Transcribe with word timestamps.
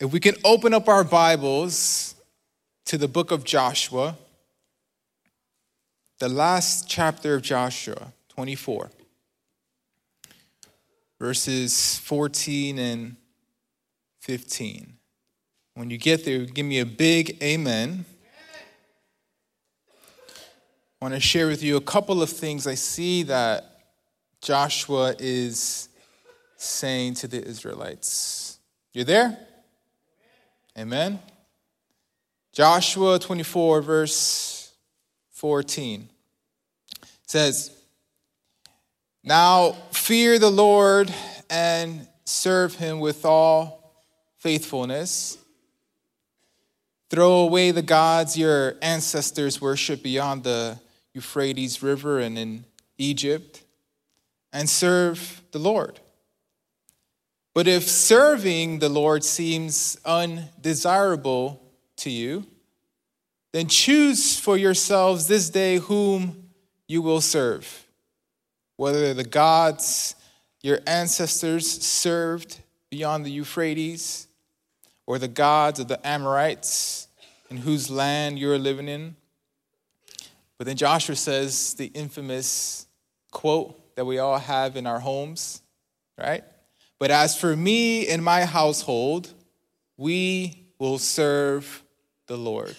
If 0.00 0.14
we 0.14 0.18
can 0.18 0.34
open 0.44 0.72
up 0.72 0.88
our 0.88 1.04
Bibles 1.04 2.14
to 2.86 2.96
the 2.96 3.06
book 3.06 3.30
of 3.30 3.44
Joshua, 3.44 4.16
the 6.18 6.28
last 6.30 6.88
chapter 6.88 7.34
of 7.34 7.42
Joshua, 7.42 8.14
24, 8.30 8.90
verses 11.20 11.98
14 11.98 12.78
and 12.78 13.16
15. 14.20 14.94
When 15.74 15.90
you 15.90 15.98
get 15.98 16.24
there, 16.24 16.46
give 16.46 16.64
me 16.64 16.78
a 16.78 16.86
big 16.86 17.36
amen. 17.42 18.06
I 20.98 21.04
want 21.04 21.12
to 21.12 21.20
share 21.20 21.46
with 21.46 21.62
you 21.62 21.76
a 21.76 21.82
couple 21.82 22.22
of 22.22 22.30
things 22.30 22.66
I 22.66 22.74
see 22.74 23.22
that 23.24 23.82
Joshua 24.40 25.14
is 25.18 25.90
saying 26.56 27.16
to 27.16 27.28
the 27.28 27.44
Israelites. 27.44 28.60
You 28.94 29.04
there? 29.04 29.38
Amen. 30.78 31.18
Joshua 32.52 33.18
24, 33.18 33.82
verse 33.82 34.72
14 35.32 36.08
says, 37.26 37.70
Now 39.24 39.72
fear 39.92 40.38
the 40.38 40.50
Lord 40.50 41.12
and 41.48 42.06
serve 42.24 42.74
him 42.74 43.00
with 43.00 43.24
all 43.24 43.94
faithfulness. 44.38 45.38
Throw 47.08 47.40
away 47.40 47.72
the 47.72 47.82
gods 47.82 48.38
your 48.38 48.76
ancestors 48.80 49.60
worshiped 49.60 50.02
beyond 50.02 50.44
the 50.44 50.78
Euphrates 51.14 51.82
River 51.82 52.20
and 52.20 52.38
in 52.38 52.64
Egypt, 52.98 53.62
and 54.52 54.68
serve 54.68 55.42
the 55.50 55.58
Lord. 55.58 55.98
But 57.54 57.66
if 57.66 57.88
serving 57.88 58.78
the 58.78 58.88
Lord 58.88 59.24
seems 59.24 59.98
undesirable 60.04 61.60
to 61.96 62.10
you, 62.10 62.46
then 63.52 63.66
choose 63.66 64.38
for 64.38 64.56
yourselves 64.56 65.26
this 65.26 65.50
day 65.50 65.78
whom 65.78 66.50
you 66.86 67.02
will 67.02 67.20
serve, 67.20 67.86
whether 68.76 69.12
the 69.12 69.24
gods 69.24 70.14
your 70.62 70.80
ancestors 70.86 71.68
served 71.68 72.60
beyond 72.90 73.24
the 73.24 73.30
Euphrates, 73.30 74.26
or 75.06 75.18
the 75.18 75.28
gods 75.28 75.80
of 75.80 75.88
the 75.88 76.06
Amorites 76.06 77.08
in 77.50 77.56
whose 77.56 77.90
land 77.90 78.38
you're 78.38 78.58
living 78.58 78.88
in. 78.88 79.16
But 80.56 80.66
then 80.66 80.76
Joshua 80.76 81.16
says 81.16 81.74
the 81.74 81.86
infamous 81.86 82.86
quote 83.32 83.96
that 83.96 84.04
we 84.04 84.18
all 84.18 84.38
have 84.38 84.76
in 84.76 84.86
our 84.86 85.00
homes, 85.00 85.62
right? 86.16 86.44
But 87.00 87.10
as 87.10 87.34
for 87.34 87.56
me 87.56 88.06
and 88.08 88.22
my 88.22 88.44
household, 88.44 89.32
we 89.96 90.66
will 90.78 90.98
serve 90.98 91.82
the 92.26 92.36
Lord. 92.36 92.76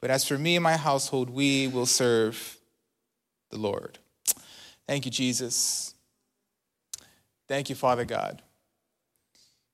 But 0.00 0.10
as 0.10 0.26
for 0.26 0.38
me 0.38 0.56
and 0.56 0.62
my 0.62 0.78
household, 0.78 1.28
we 1.28 1.68
will 1.68 1.86
serve 1.86 2.58
the 3.50 3.58
Lord. 3.58 3.98
Thank 4.88 5.04
you, 5.04 5.10
Jesus. 5.10 5.94
Thank 7.46 7.68
you, 7.68 7.76
Father 7.76 8.06
God. 8.06 8.40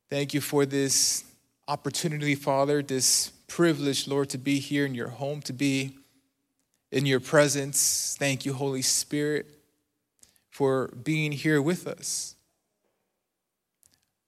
Thank 0.09 0.35
you 0.35 0.41
for 0.41 0.67
this 0.67 1.23
opportunity, 1.69 2.35
Father, 2.35 2.83
this 2.83 3.31
privilege, 3.47 4.09
Lord, 4.09 4.29
to 4.31 4.39
be 4.39 4.59
here 4.59 4.85
in 4.85 4.95
your 4.97 5.09
home, 5.09 5.41
to 5.43 5.53
be 5.53 5.99
in 6.91 7.07
your 7.07 7.21
presence. 7.21 8.17
Thank 8.19 8.45
you, 8.45 8.55
Holy 8.55 8.83
Spirit, 8.83 9.47
for 10.51 10.89
being 10.89 11.31
here 11.31 11.63
with 11.63 11.87
us. 11.87 12.35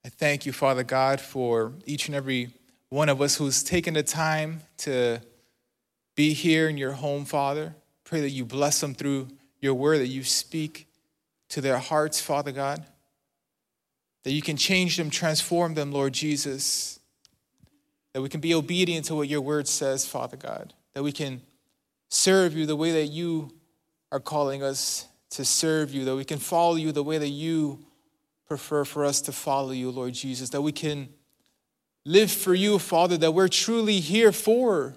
I 0.04 0.08
thank 0.08 0.46
you, 0.46 0.52
Father 0.52 0.82
God, 0.82 1.20
for 1.20 1.74
each 1.86 2.08
and 2.08 2.16
every 2.16 2.54
one 2.88 3.08
of 3.08 3.20
us 3.22 3.36
who's 3.36 3.62
taken 3.62 3.94
the 3.94 4.02
time 4.02 4.62
to 4.78 5.20
be 6.16 6.34
here 6.34 6.68
in 6.68 6.76
your 6.76 6.92
home, 6.92 7.24
Father. 7.24 7.76
Pray 8.02 8.20
that 8.20 8.30
you 8.30 8.44
bless 8.44 8.80
them 8.80 8.94
through 8.94 9.28
your 9.60 9.74
word, 9.74 9.98
that 9.98 10.08
you 10.08 10.24
speak 10.24 10.88
to 11.50 11.60
their 11.60 11.78
hearts, 11.78 12.20
Father 12.20 12.50
God. 12.50 12.84
That 14.24 14.32
you 14.32 14.42
can 14.42 14.56
change 14.56 14.96
them, 14.96 15.08
transform 15.08 15.74
them, 15.74 15.92
Lord 15.92 16.12
Jesus. 16.12 16.98
That 18.12 18.22
we 18.22 18.28
can 18.28 18.40
be 18.40 18.54
obedient 18.54 19.06
to 19.06 19.14
what 19.14 19.28
your 19.28 19.40
word 19.40 19.68
says, 19.68 20.04
Father 20.04 20.36
God. 20.36 20.74
That 20.94 21.04
we 21.04 21.12
can 21.12 21.42
serve 22.10 22.56
you 22.56 22.66
the 22.66 22.76
way 22.76 22.90
that 22.90 23.06
you 23.06 23.52
are 24.10 24.20
calling 24.20 24.64
us 24.64 25.06
to 25.30 25.44
serve 25.44 25.94
you. 25.94 26.04
That 26.04 26.16
we 26.16 26.24
can 26.24 26.38
follow 26.38 26.74
you 26.74 26.90
the 26.90 27.04
way 27.04 27.18
that 27.18 27.28
you 27.28 27.78
prefer 28.52 28.84
for 28.84 29.06
us 29.06 29.22
to 29.22 29.32
follow 29.32 29.70
you, 29.70 29.90
Lord 29.90 30.12
Jesus, 30.12 30.50
that 30.50 30.60
we 30.60 30.72
can 30.72 31.08
live 32.04 32.30
for 32.30 32.52
you, 32.52 32.78
Father, 32.78 33.16
that 33.16 33.32
we're 33.32 33.48
truly 33.48 33.98
here 33.98 34.30
for, 34.30 34.94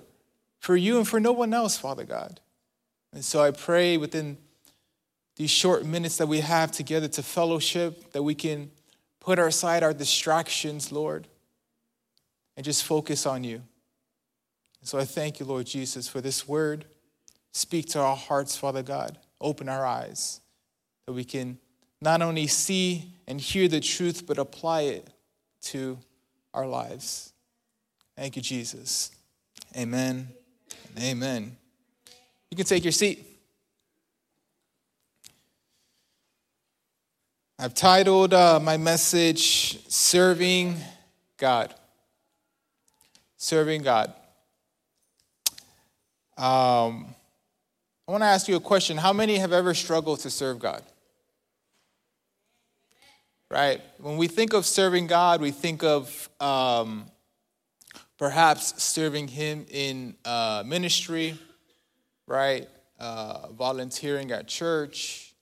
for 0.59 0.75
you 0.75 0.97
and 0.97 1.07
for 1.07 1.21
no 1.21 1.31
one 1.31 1.53
else, 1.53 1.77
Father 1.77 2.03
God. 2.03 2.41
And 3.13 3.23
so 3.23 3.41
I 3.41 3.51
pray 3.51 3.95
within 3.95 4.38
these 5.38 5.51
short 5.51 5.85
minutes 5.85 6.17
that 6.17 6.27
we 6.27 6.41
have 6.41 6.73
together 6.73 7.07
to 7.07 7.23
fellowship, 7.23 8.11
that 8.11 8.23
we 8.23 8.35
can 8.35 8.71
put 9.21 9.39
aside 9.39 9.83
our 9.83 9.93
distractions, 9.93 10.91
Lord, 10.91 11.29
and 12.57 12.66
just 12.66 12.83
focus 12.83 13.25
on 13.25 13.45
you. 13.45 13.61
And 14.81 14.89
so 14.89 14.99
I 14.99 15.05
thank 15.05 15.39
you, 15.39 15.45
Lord 15.45 15.66
Jesus, 15.66 16.09
for 16.09 16.19
this 16.19 16.45
word. 16.45 16.83
Speak 17.53 17.85
to 17.91 18.01
our 18.01 18.17
hearts, 18.17 18.57
Father 18.57 18.83
God. 18.83 19.17
Open 19.39 19.69
our 19.69 19.85
eyes 19.85 20.41
that 21.05 21.13
we 21.13 21.23
can 21.23 21.57
not 22.01 22.22
only 22.22 22.47
see 22.47 23.14
and 23.27 23.39
hear 23.39 23.67
the 23.67 23.79
truth, 23.79 24.25
but 24.27 24.37
apply 24.37 24.81
it 24.81 25.07
to 25.61 25.97
our 26.53 26.65
lives. 26.65 27.33
Thank 28.15 28.35
you, 28.35 28.41
Jesus. 28.41 29.11
Amen. 29.75 30.29
Amen. 30.99 31.57
You 32.49 32.57
can 32.57 32.65
take 32.65 32.83
your 32.83 32.91
seat. 32.91 33.25
I've 37.57 37.73
titled 37.73 38.33
uh, 38.33 38.59
my 38.61 38.77
message, 38.77 39.85
Serving 39.87 40.75
God. 41.37 41.73
Serving 43.37 43.81
God. 43.81 44.13
Um, 46.37 47.15
I 48.07 48.11
want 48.11 48.21
to 48.21 48.27
ask 48.27 48.47
you 48.47 48.55
a 48.55 48.59
question. 48.59 48.97
How 48.97 49.13
many 49.13 49.37
have 49.37 49.53
ever 49.53 49.73
struggled 49.73 50.19
to 50.21 50.29
serve 50.29 50.59
God? 50.59 50.83
Right? 53.55 53.79
When 53.99 54.17
we 54.17 54.27
think 54.27 54.51
of 54.51 54.66
serving 54.66 55.07
God, 55.07 55.39
we 55.39 55.49
think 55.49 55.81
of 55.81 56.29
um, 56.41 57.05
perhaps 58.17 58.83
serving 58.83 59.29
Him 59.29 59.66
in 59.71 60.17
uh, 60.25 60.63
ministry, 60.66 61.39
right? 62.27 62.67
Uh, 62.99 63.47
volunteering 63.53 64.33
at 64.33 64.49
church, 64.49 65.33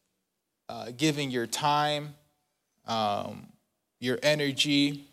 uh, 0.69 0.91
giving 0.95 1.31
your 1.31 1.47
time, 1.47 2.13
um, 2.85 3.47
your 3.99 4.19
energy 4.21 5.05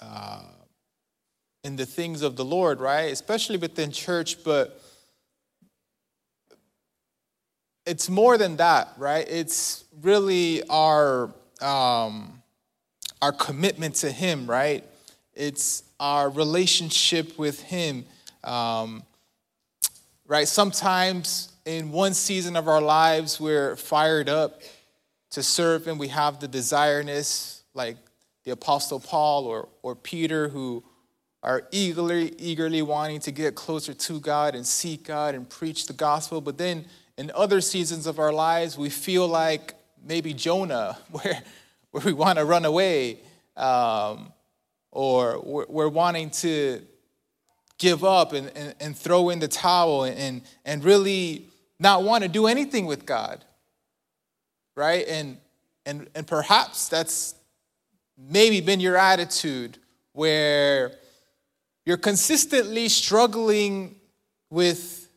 uh, 0.00 0.42
in 1.62 1.76
the 1.76 1.86
things 1.86 2.20
of 2.20 2.34
the 2.34 2.44
Lord, 2.44 2.80
right? 2.80 3.12
Especially 3.12 3.58
within 3.58 3.92
church, 3.92 4.42
but 4.42 4.82
it's 7.86 8.08
more 8.08 8.36
than 8.36 8.56
that, 8.56 8.92
right? 8.98 9.24
It's 9.30 9.84
really 10.02 10.64
our 10.68 11.32
um, 11.62 12.42
our 13.22 13.32
commitment 13.32 13.96
to 13.96 14.10
Him, 14.10 14.46
right? 14.46 14.84
It's 15.34 15.82
our 15.98 16.30
relationship 16.30 17.38
with 17.38 17.62
Him, 17.62 18.04
um, 18.42 19.02
right? 20.26 20.46
Sometimes 20.46 21.52
in 21.64 21.90
one 21.90 22.14
season 22.14 22.56
of 22.56 22.68
our 22.68 22.80
lives, 22.80 23.40
we're 23.40 23.76
fired 23.76 24.28
up 24.28 24.60
to 25.30 25.42
serve 25.42 25.88
and 25.88 25.98
We 25.98 26.08
have 26.08 26.38
the 26.38 26.46
desireness, 26.46 27.62
like 27.74 27.96
the 28.44 28.52
Apostle 28.52 29.00
Paul 29.00 29.46
or, 29.46 29.68
or 29.82 29.96
Peter, 29.96 30.48
who 30.48 30.84
are 31.42 31.66
eagerly, 31.72 32.32
eagerly 32.38 32.82
wanting 32.82 33.20
to 33.20 33.32
get 33.32 33.54
closer 33.54 33.92
to 33.92 34.20
God 34.20 34.54
and 34.54 34.66
seek 34.66 35.04
God 35.04 35.34
and 35.34 35.48
preach 35.48 35.86
the 35.86 35.92
gospel. 35.92 36.40
But 36.40 36.56
then 36.56 36.84
in 37.18 37.30
other 37.34 37.60
seasons 37.60 38.06
of 38.06 38.18
our 38.18 38.32
lives, 38.32 38.78
we 38.78 38.90
feel 38.90 39.26
like 39.26 39.74
maybe 40.04 40.34
Jonah, 40.34 40.98
where, 41.10 41.42
where 41.90 42.04
we 42.04 42.12
want 42.12 42.38
to 42.38 42.44
run 42.44 42.64
away, 42.64 43.20
um, 43.56 44.32
or 44.90 45.40
we're, 45.42 45.66
we're, 45.66 45.88
wanting 45.88 46.30
to 46.30 46.82
give 47.78 48.04
up 48.04 48.32
and, 48.32 48.50
and, 48.54 48.74
and 48.80 48.96
throw 48.96 49.30
in 49.30 49.40
the 49.40 49.48
towel 49.48 50.04
and, 50.04 50.42
and 50.64 50.84
really 50.84 51.48
not 51.78 52.02
want 52.02 52.22
to 52.22 52.28
do 52.28 52.46
anything 52.46 52.86
with 52.86 53.04
God, 53.04 53.44
right? 54.76 55.06
And, 55.08 55.38
and, 55.84 56.08
and 56.14 56.26
perhaps 56.26 56.88
that's 56.88 57.34
maybe 58.16 58.60
been 58.60 58.80
your 58.80 58.96
attitude 58.96 59.78
where 60.12 60.92
you're 61.84 61.96
consistently 61.96 62.88
struggling 62.88 63.96
with 64.50 65.08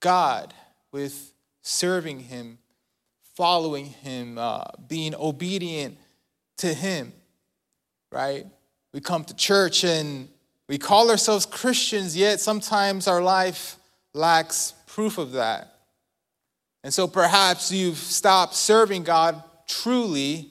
God, 0.00 0.54
with 0.90 1.32
serving 1.62 2.20
Him 2.20 2.58
following 3.38 3.86
him, 3.86 4.36
uh, 4.36 4.64
being 4.88 5.14
obedient 5.14 5.96
to 6.56 6.74
him, 6.74 7.12
right? 8.10 8.44
we 8.92 9.00
come 9.00 9.24
to 9.24 9.36
church 9.36 9.84
and 9.84 10.28
we 10.66 10.76
call 10.76 11.08
ourselves 11.08 11.46
Christians, 11.46 12.16
yet 12.16 12.40
sometimes 12.40 13.06
our 13.06 13.22
life 13.22 13.76
lacks 14.12 14.74
proof 14.88 15.18
of 15.18 15.30
that. 15.32 15.72
And 16.82 16.92
so 16.92 17.06
perhaps 17.06 17.70
you've 17.70 17.96
stopped 17.96 18.54
serving 18.54 19.04
God 19.04 19.40
truly 19.68 20.50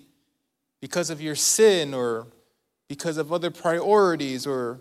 because 0.79 1.09
of 1.09 1.19
your 1.19 1.35
sin 1.35 1.93
or 1.93 2.27
because 2.87 3.17
of 3.17 3.33
other 3.33 3.51
priorities 3.51 4.47
or 4.47 4.79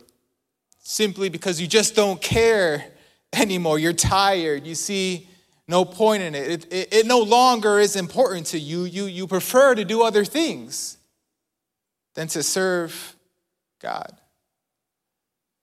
simply 0.78 1.28
because 1.28 1.60
you 1.60 1.66
just 1.66 1.96
don't 1.96 2.22
care 2.22 2.84
anymore. 3.32 3.80
You're 3.80 3.92
tired. 3.92 4.64
You 4.64 4.76
see 4.76 5.28
no 5.68 5.84
point 5.84 6.22
in 6.22 6.34
it. 6.34 6.50
It, 6.50 6.72
it, 6.72 6.92
it 6.92 7.06
no 7.06 7.20
longer 7.20 7.78
is 7.78 7.96
important 7.96 8.46
to 8.48 8.58
you. 8.58 8.84
you. 8.84 9.06
You 9.06 9.26
prefer 9.26 9.74
to 9.74 9.84
do 9.84 10.02
other 10.02 10.24
things 10.24 10.98
than 12.14 12.28
to 12.28 12.42
serve 12.42 13.16
God. 13.80 14.16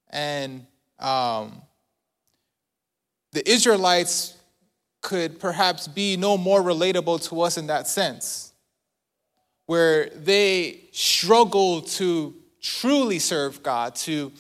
And 0.10 0.66
um, 1.00 1.62
the 3.32 3.50
Israelites 3.50 4.38
could 5.02 5.40
perhaps 5.40 5.88
be 5.88 6.16
no 6.16 6.38
more 6.38 6.62
relatable 6.62 7.28
to 7.30 7.42
us 7.42 7.58
in 7.58 7.68
that 7.68 7.88
sense, 7.88 8.54
where 9.66 10.10
they 10.10 10.82
struggle 10.92 11.82
to 11.82 12.34
truly 12.62 13.20
serve 13.20 13.62
God, 13.64 13.96
to 13.96 14.32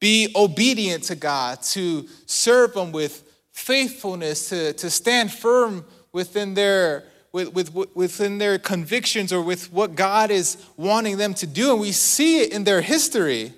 be 0.00 0.32
obedient 0.36 1.04
to 1.04 1.16
God, 1.16 1.62
to 1.62 2.06
serve 2.26 2.74
Him 2.74 2.92
with 2.92 3.27
faithfulness, 3.58 4.48
to, 4.50 4.72
to 4.74 4.88
stand 4.88 5.32
firm 5.32 5.84
within 6.12 6.54
their, 6.54 7.04
with, 7.32 7.52
with, 7.52 7.74
within 7.94 8.38
their 8.38 8.58
convictions 8.58 9.32
or 9.32 9.42
with 9.42 9.72
what 9.72 9.96
God 9.96 10.30
is 10.30 10.64
wanting 10.76 11.18
them 11.18 11.34
to 11.34 11.46
do. 11.46 11.72
And 11.72 11.80
we 11.80 11.92
see 11.92 12.40
it 12.40 12.52
in 12.52 12.64
their 12.64 12.80
history, 12.80 13.52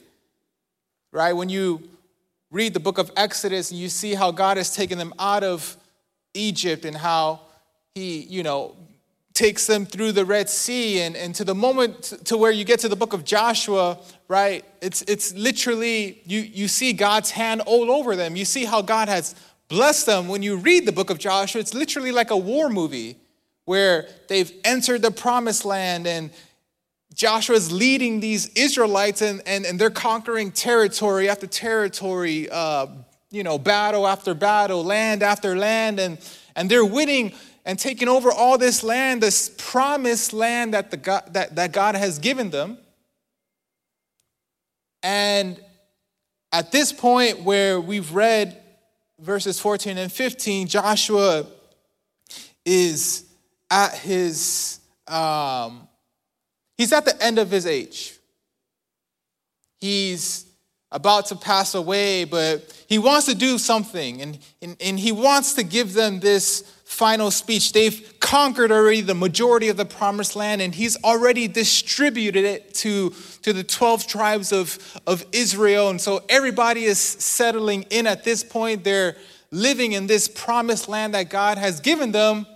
right? 1.13 1.35
When 1.35 1.49
you 1.49 1.89
read 2.51 2.73
the 2.73 2.81
book 2.81 2.99
of 2.99 3.13
Exodus 3.17 3.71
and 3.71 3.79
you 3.79 3.89
see 3.89 4.15
how 4.15 4.33
God 4.33 4.57
has 4.57 4.75
taken 4.75 4.99
them 4.99 5.13
out 5.19 5.45
of 5.45 5.77
Egypt 6.35 6.85
and 6.85 6.97
how 6.97 7.41
He, 7.95 8.21
you 8.21 8.43
know, 8.43 8.75
takes 9.35 9.67
them 9.67 9.87
through 9.87 10.13
the 10.13 10.25
Red 10.25 10.51
Sea 10.51 11.03
and, 11.03 11.17
and 11.17 11.35
to 11.35 11.45
the 11.45 11.55
moment 11.55 12.15
to 12.25 12.37
where 12.37 12.51
you 12.51 12.65
get 12.65 12.81
to 12.81 12.89
the 12.89 12.97
book 12.97 13.13
of 13.13 13.25
Joshua, 13.25 13.99
right? 14.29 14.65
It's, 14.83 15.03
it's 15.03 15.33
literally, 15.35 16.21
you, 16.25 16.41
you 16.41 16.69
see 16.69 16.93
God's 16.93 17.31
hand 17.31 17.61
all 17.63 17.91
over 17.91 18.17
them. 18.17 18.35
You 18.37 18.45
see 18.45 18.65
how 18.65 18.83
God 18.83 19.09
has 19.09 19.35
blessed 19.71 20.05
them. 20.05 20.29
When 20.29 20.43
you 20.43 20.57
read 20.57 20.85
the 20.85 20.93
book 20.93 21.09
of 21.09 21.19
Joshua, 21.19 21.61
it's 21.61 21.73
literally 21.73 22.13
like 22.13 22.31
a 22.31 22.37
war 22.37 22.69
movie 22.69 23.17
where 23.65 24.09
they've 24.29 24.53
entered 24.65 25.01
the 25.01 25.13
promised 25.13 25.65
land 25.65 26.07
and 26.07 26.31
Joshua's 27.15 27.73
leading 27.73 28.21
these 28.21 28.49
Israelites 28.49 29.23
and, 29.23 29.43
and, 29.47 29.65
and 29.65 29.79
they're 29.79 29.89
conquering 29.89 30.53
territory 30.53 31.29
after 31.29 31.47
territory, 31.47 32.49
uh, 32.51 32.87
you 33.31 33.43
know, 33.43 33.59
battle 33.59 34.07
after 34.07 34.35
battle, 34.35 34.85
land 34.85 35.23
after 35.23 35.57
land, 35.57 36.01
and, 36.01 36.19
and 36.57 36.71
they're 36.71 36.85
winning 36.85 37.33
and 37.65 37.79
taking 37.79 38.09
over 38.09 38.33
all 38.33 38.59
this 38.59 38.83
land, 38.83 39.23
this 39.23 39.55
promised 39.57 40.33
land 40.33 40.75
that, 40.75 40.91
the 40.91 40.97
God, 40.97 41.33
that, 41.33 41.55
that 41.57 41.73
God 41.73 41.95
has 41.95 42.19
given 42.19 42.51
them. 42.51 42.79
And 45.03 45.61
at 46.53 46.73
this 46.73 46.93
point 46.93 47.43
where 47.43 47.81
we've 47.81 48.13
read 48.13 48.61
verses 49.21 49.61
14 49.61 49.99
and 49.99 50.11
15, 50.11 50.67
Joshua 50.67 51.47
is 52.65 53.25
at 53.71 53.95
his, 53.95 54.81
um, 55.07 55.87
he's 56.77 56.93
at 56.93 57.05
the 57.05 57.23
end 57.23 57.39
of 57.39 57.51
his 57.51 57.67
age. 57.67 58.19
He's 59.79 60.47
about 60.93 61.27
to 61.27 61.37
pass 61.37 61.75
away, 61.75 62.25
but 62.25 62.85
he 62.89 62.99
wants 62.99 63.27
to 63.27 63.35
do 63.35 63.59
something, 63.59 64.21
and, 64.21 64.39
and, 64.61 64.77
and 64.81 64.99
he 64.99 65.13
wants 65.13 65.55
to 65.55 65.63
give 65.63 65.93
them 65.95 66.21
this 66.21 66.65
final 67.01 67.31
speech. 67.31 67.73
They've 67.73 68.15
conquered 68.21 68.71
already 68.71 69.01
the 69.01 69.15
majority 69.15 69.71
of 69.71 69.79
the 69.79 69.87
promised 69.87 70.37
land, 70.37 70.61
and 70.61 70.75
he's 70.75 71.03
already 71.03 71.49
distributed 71.49 72.45
it 72.45 72.75
to, 72.75 73.15
to 73.41 73.55
the 73.55 73.65
12 73.65 74.07
tribes 74.07 74.53
of, 74.53 75.01
of 75.07 75.25
Israel. 75.33 75.89
And 75.89 75.99
so 75.99 76.23
everybody 76.29 76.85
is 76.85 77.01
settling 77.01 77.85
in 77.89 78.07
at 78.07 78.23
this 78.23 78.45
point. 78.45 78.85
They're 78.85 79.17
living 79.51 79.93
in 79.93 80.09
this 80.09 80.29
promised 80.29 80.91
land 80.91 81.15
that 81.15 81.31
God 81.31 81.57
has 81.57 81.81
given 81.81 82.13
them. 82.13 82.47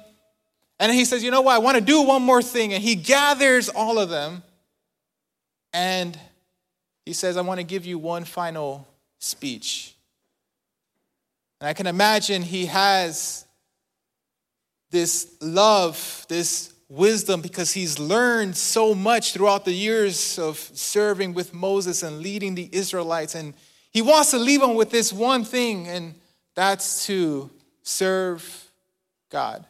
And 0.78 0.92
he 0.92 1.06
says, 1.06 1.24
You 1.24 1.30
know 1.30 1.40
what? 1.40 1.54
I 1.54 1.58
want 1.60 1.78
to 1.78 1.82
do 1.82 2.02
one 2.02 2.20
more 2.20 2.42
thing. 2.42 2.74
And 2.74 2.82
he 2.82 2.96
gathers 2.96 3.70
all 3.70 3.98
of 3.98 4.10
them. 4.10 4.42
And 5.72 6.18
he 7.06 7.14
says, 7.14 7.38
I 7.38 7.40
want 7.40 7.60
to 7.60 7.64
give 7.64 7.86
you 7.86 7.96
one 7.96 8.24
final 8.24 8.86
speech. 9.20 9.94
And 11.62 11.68
I 11.68 11.72
can 11.72 11.86
imagine 11.86 12.42
he 12.42 12.66
has 12.66 13.43
this 14.94 15.34
love, 15.40 16.24
this 16.28 16.72
wisdom, 16.88 17.40
because 17.40 17.72
he's 17.72 17.98
learned 17.98 18.56
so 18.56 18.94
much 18.94 19.32
throughout 19.32 19.64
the 19.64 19.72
years 19.72 20.38
of 20.38 20.56
serving 20.56 21.34
with 21.34 21.52
Moses 21.52 22.04
and 22.04 22.20
leading 22.20 22.54
the 22.54 22.68
Israelites. 22.70 23.34
And 23.34 23.54
he 23.90 24.02
wants 24.02 24.30
to 24.30 24.38
leave 24.38 24.60
them 24.60 24.76
with 24.76 24.90
this 24.90 25.12
one 25.12 25.44
thing, 25.44 25.88
and 25.88 26.14
that's 26.54 27.06
to 27.06 27.50
serve 27.82 28.70
God. 29.30 29.64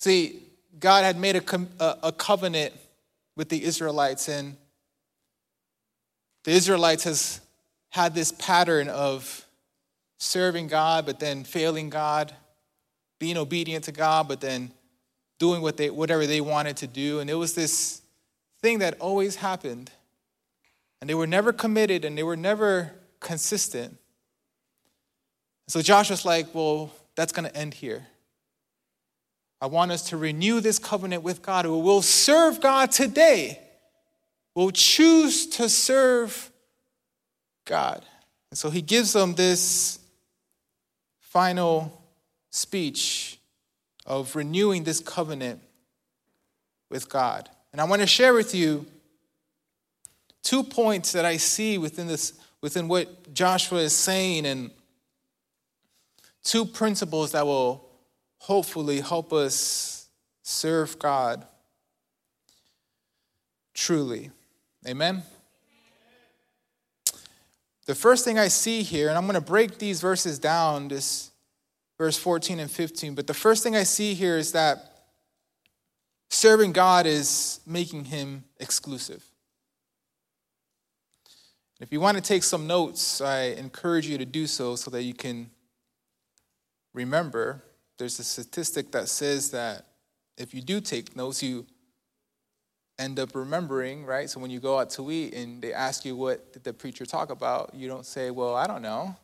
See, 0.00 0.42
God 0.80 1.04
had 1.04 1.16
made 1.16 1.36
a, 1.36 1.98
a 2.02 2.10
covenant 2.10 2.74
with 3.36 3.48
the 3.50 3.62
Israelites, 3.62 4.28
and 4.28 4.56
the 6.42 6.50
Israelites 6.50 7.04
has 7.04 7.40
had 7.90 8.16
this 8.16 8.32
pattern 8.32 8.88
of 8.88 9.44
serving 10.18 10.66
God, 10.66 11.06
but 11.06 11.20
then 11.20 11.44
failing 11.44 11.90
God, 11.90 12.34
being 13.18 13.36
obedient 13.36 13.84
to 13.84 13.92
God, 13.92 14.28
but 14.28 14.40
then 14.40 14.72
doing 15.38 15.62
what 15.62 15.76
they, 15.76 15.90
whatever 15.90 16.26
they 16.26 16.40
wanted 16.40 16.76
to 16.78 16.86
do. 16.86 17.20
And 17.20 17.30
it 17.30 17.34
was 17.34 17.54
this 17.54 18.02
thing 18.60 18.80
that 18.80 19.00
always 19.00 19.36
happened. 19.36 19.90
And 21.00 21.08
they 21.08 21.14
were 21.14 21.26
never 21.26 21.52
committed 21.52 22.04
and 22.04 22.18
they 22.18 22.24
were 22.24 22.36
never 22.36 22.92
consistent. 23.20 23.96
So 25.68 25.80
Joshua's 25.80 26.24
like, 26.24 26.52
well, 26.54 26.90
that's 27.14 27.32
going 27.32 27.48
to 27.48 27.56
end 27.56 27.74
here. 27.74 28.06
I 29.60 29.66
want 29.66 29.90
us 29.90 30.08
to 30.10 30.16
renew 30.16 30.60
this 30.60 30.78
covenant 30.78 31.22
with 31.22 31.42
God. 31.42 31.66
We 31.66 31.72
will 31.72 32.02
serve 32.02 32.60
God 32.60 32.90
today. 32.90 33.60
We'll 34.54 34.70
choose 34.70 35.46
to 35.48 35.68
serve 35.68 36.50
God. 37.64 38.04
And 38.50 38.58
so 38.58 38.70
he 38.70 38.82
gives 38.82 39.12
them 39.12 39.34
this 39.34 39.98
final 41.30 42.02
speech 42.50 43.38
of 44.06 44.34
renewing 44.34 44.84
this 44.84 45.00
covenant 45.00 45.60
with 46.90 47.08
God. 47.08 47.48
And 47.72 47.80
I 47.80 47.84
want 47.84 48.00
to 48.00 48.06
share 48.06 48.32
with 48.32 48.54
you 48.54 48.86
two 50.42 50.62
points 50.62 51.12
that 51.12 51.24
I 51.24 51.36
see 51.36 51.78
within 51.78 52.06
this 52.06 52.32
within 52.60 52.88
what 52.88 53.32
Joshua 53.32 53.80
is 53.80 53.94
saying 53.94 54.46
and 54.46 54.70
two 56.42 56.64
principles 56.64 57.32
that 57.32 57.46
will 57.46 57.88
hopefully 58.38 59.00
help 59.00 59.32
us 59.32 60.08
serve 60.42 60.98
God 60.98 61.46
truly. 63.74 64.30
Amen. 64.86 65.22
The 67.88 67.94
first 67.94 68.22
thing 68.22 68.38
I 68.38 68.48
see 68.48 68.82
here, 68.82 69.08
and 69.08 69.16
I'm 69.16 69.24
going 69.24 69.34
to 69.34 69.40
break 69.40 69.78
these 69.78 70.02
verses 70.02 70.38
down, 70.38 70.88
this 70.88 71.30
verse 71.96 72.18
14 72.18 72.60
and 72.60 72.70
15, 72.70 73.14
but 73.14 73.26
the 73.26 73.32
first 73.32 73.62
thing 73.62 73.74
I 73.74 73.84
see 73.84 74.12
here 74.12 74.36
is 74.36 74.52
that 74.52 75.06
serving 76.28 76.72
God 76.72 77.06
is 77.06 77.60
making 77.66 78.04
him 78.04 78.44
exclusive. 78.60 79.24
If 81.80 81.90
you 81.90 81.98
want 81.98 82.18
to 82.18 82.22
take 82.22 82.42
some 82.42 82.66
notes, 82.66 83.22
I 83.22 83.54
encourage 83.56 84.06
you 84.06 84.18
to 84.18 84.26
do 84.26 84.46
so 84.46 84.76
so 84.76 84.90
that 84.90 85.04
you 85.04 85.14
can 85.14 85.48
remember. 86.92 87.64
There's 87.96 88.18
a 88.18 88.24
statistic 88.24 88.92
that 88.92 89.08
says 89.08 89.50
that 89.52 89.86
if 90.36 90.52
you 90.52 90.60
do 90.60 90.82
take 90.82 91.16
notes, 91.16 91.42
you 91.42 91.64
end 92.98 93.18
up 93.18 93.34
remembering, 93.34 94.04
right? 94.04 94.28
So 94.28 94.40
when 94.40 94.50
you 94.50 94.60
go 94.60 94.78
out 94.78 94.90
to 94.90 95.10
eat 95.10 95.34
and 95.34 95.62
they 95.62 95.72
ask 95.72 96.04
you 96.04 96.16
what 96.16 96.52
did 96.52 96.64
the 96.64 96.72
preacher 96.72 97.06
talk 97.06 97.30
about, 97.30 97.74
you 97.74 97.88
don't 97.88 98.04
say, 98.04 98.30
"Well, 98.30 98.54
I 98.54 98.66
don't 98.66 98.82
know." 98.82 99.16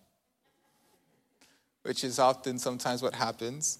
Which 1.83 2.05
is 2.05 2.19
often 2.19 2.59
sometimes 2.59 3.03
what 3.03 3.15
happens. 3.15 3.79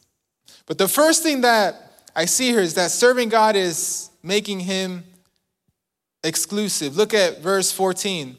But 0.67 0.79
the 0.79 0.89
first 0.89 1.23
thing 1.23 1.41
that 1.43 1.93
I 2.15 2.27
see 2.27 2.51
here 2.51 2.61
is 2.61 2.75
that 2.75 2.91
serving 2.91 3.29
God 3.29 3.57
is 3.57 4.11
making 4.23 4.61
him 4.61 5.05
exclusive. 6.23 6.97
Look 6.97 7.15
at 7.15 7.41
verse 7.41 7.73
14. 7.73 8.37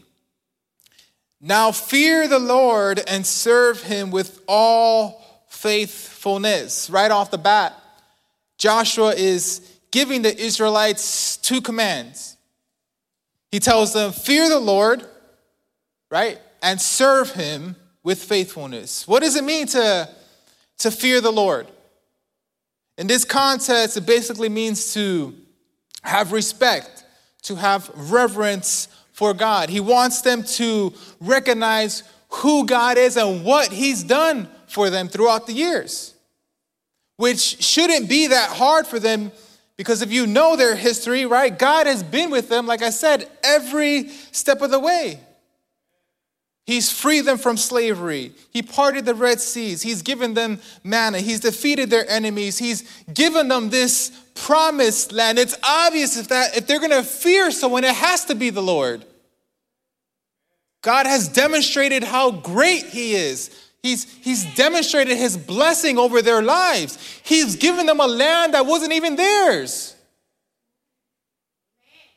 Now 1.42 1.72
fear 1.72 2.28
the 2.28 2.40
Lord 2.40 3.02
and 3.08 3.26
serve 3.26 3.84
him 3.84 4.12
with 4.12 4.42
all 4.48 5.44
faithfulness. 5.50 6.90
Right 6.90 7.12
off 7.12 7.32
the 7.32 7.38
bat, 7.38 7.74
Joshua 8.58 9.14
is 9.14 9.62
giving 9.96 10.24
the 10.24 10.38
Israelites 10.38 11.38
two 11.38 11.62
commands. 11.62 12.36
He 13.50 13.62
tells 13.62 13.94
them, 13.94 14.12
Fear 14.12 14.50
the 14.50 14.60
Lord, 14.60 15.06
right? 16.12 16.38
And 16.62 16.82
serve 16.82 17.32
him 17.32 17.78
with 18.04 18.22
faithfulness. 18.22 19.08
What 19.08 19.24
does 19.24 19.38
it 19.38 19.46
mean 19.46 19.68
to, 19.68 20.10
to 20.80 20.92
fear 20.92 21.22
the 21.22 21.32
Lord? 21.32 21.68
In 22.98 23.08
this 23.08 23.24
context, 23.24 23.96
it 23.96 24.06
basically 24.06 24.50
means 24.50 24.94
to 24.96 25.34
have 26.04 26.34
respect, 26.34 27.06
to 27.44 27.56
have 27.56 27.90
reverence 27.96 28.90
for 29.14 29.34
God. 29.34 29.70
He 29.70 29.80
wants 29.80 30.20
them 30.24 30.44
to 30.44 30.94
recognize 31.22 32.04
who 32.28 32.66
God 32.66 32.98
is 32.98 33.16
and 33.16 33.46
what 33.46 33.72
He's 33.72 34.04
done 34.04 34.50
for 34.68 34.90
them 34.90 35.08
throughout 35.08 35.48
the 35.48 35.54
years, 35.54 36.16
which 37.16 37.64
shouldn't 37.64 38.10
be 38.10 38.28
that 38.28 38.50
hard 38.50 38.88
for 38.88 39.00
them 39.00 39.32
because 39.77 40.01
if 40.01 40.12
you 40.12 40.25
know 40.25 40.55
their 40.55 40.75
history, 40.75 41.25
right, 41.25 41.58
God 41.58 41.88
has 41.88 42.01
been 42.01 42.29
with 42.29 42.50
them, 42.50 42.65
like 42.65 42.82
I 42.82 42.89
said, 42.89 43.29
every 43.44 44.10
step 44.32 44.62
of 44.62 44.72
the 44.72 44.79
way. 44.79 45.20
He's 46.65 46.91
freed 46.91 47.22
them 47.22 47.38
from 47.38 47.58
slavery. 47.58 48.32
He 48.50 48.63
parted 48.63 49.05
the 49.05 49.13
Red 49.13 49.39
Seas. 49.39 49.84
He's 49.84 50.01
given 50.01 50.34
them 50.34 50.60
manna. 50.84 51.20
He's 51.20 51.41
defeated 51.41 51.91
their 51.91 52.10
enemies. 52.10 52.58
He's 52.58 53.03
given 53.13 53.50
them 53.50 53.70
this 53.70 54.12
promised 54.34 55.12
land. 55.12 55.38
It's 55.38 55.58
obvious 55.62 56.17
if 56.17 56.29
that 56.29 56.58
if 56.58 56.65
they're 56.65 56.79
going 56.79 56.89
to 56.91 57.03
fear 57.03 57.51
someone, 57.51 57.84
it 57.84 57.94
has 57.94 58.25
to 58.25 58.36
be 58.36 58.50
the 58.50 58.63
Lord. 58.63 59.05
God 60.82 61.05
has 61.05 61.27
demonstrated 61.27 62.03
how 62.03 62.32
great 62.32 62.86
he 62.86 63.15
is. 63.15 63.50
He's, 63.86 64.12
he's 64.24 64.46
demonstrated 64.56 65.15
his 65.15 65.38
blessing 65.38 66.00
over 66.00 66.24
their 66.24 66.42
lives. 66.42 66.98
He's 67.24 67.56
given 67.56 67.86
them 67.86 68.00
a 68.00 68.08
land 68.08 68.56
that 68.56 68.65
wasn't 68.65 68.94
even 68.94 69.15
theirs. 69.15 69.96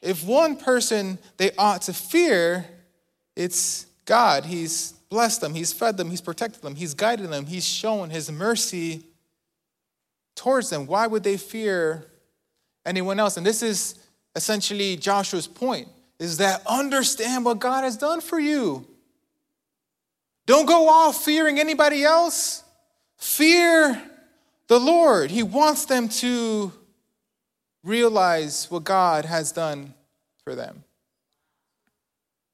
If 0.00 0.24
one 0.24 0.56
person 0.56 1.18
they 1.36 1.50
ought 1.58 1.82
to 1.82 1.92
fear, 1.92 2.64
it's 3.36 3.84
God, 4.06 4.46
He's 4.46 4.92
blessed 5.10 5.42
them, 5.42 5.52
He's 5.52 5.74
fed 5.74 5.98
them, 5.98 6.08
He's 6.08 6.22
protected 6.22 6.62
them, 6.62 6.74
He's 6.74 6.94
guided 6.94 7.28
them, 7.28 7.44
He's 7.44 7.66
shown 7.68 8.08
His 8.08 8.32
mercy 8.32 9.02
towards 10.36 10.70
them. 10.70 10.86
Why 10.86 11.06
would 11.06 11.22
they 11.22 11.36
fear 11.36 12.06
anyone 12.86 13.20
else? 13.20 13.36
And 13.36 13.44
this 13.44 13.62
is 13.62 13.96
essentially 14.34 14.96
Joshua's 14.96 15.46
point 15.46 15.88
is 16.18 16.38
that 16.38 16.62
understand 16.66 17.44
what 17.44 17.58
God 17.58 17.84
has 17.84 17.98
done 17.98 18.22
for 18.22 18.40
you. 18.40 18.86
Don't 20.48 20.64
go 20.64 20.88
off 20.88 21.26
fearing 21.26 21.60
anybody 21.60 22.04
else. 22.04 22.64
Fear 23.18 24.02
the 24.66 24.80
Lord. 24.80 25.30
He 25.30 25.42
wants 25.42 25.84
them 25.84 26.08
to 26.08 26.72
realize 27.84 28.66
what 28.70 28.82
God 28.82 29.26
has 29.26 29.52
done 29.52 29.92
for 30.42 30.54
them. 30.54 30.84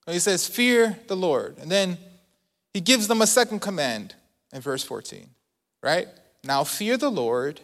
He 0.09 0.19
says, 0.19 0.49
Fear 0.49 0.99
the 1.07 1.15
Lord. 1.15 1.57
And 1.59 1.71
then 1.71 1.97
he 2.73 2.81
gives 2.81 3.07
them 3.07 3.23
a 3.23 3.29
second 3.29 3.61
command 3.61 4.17
in 4.53 4.61
verse 4.61 4.83
14, 4.83 5.31
right? 5.81 6.09
Now 6.43 6.65
fear 6.65 6.97
the 6.97 7.13
Lord 7.13 7.61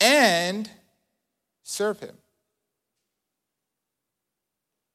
and 0.00 0.68
serve 1.62 2.00
him. 2.00 2.16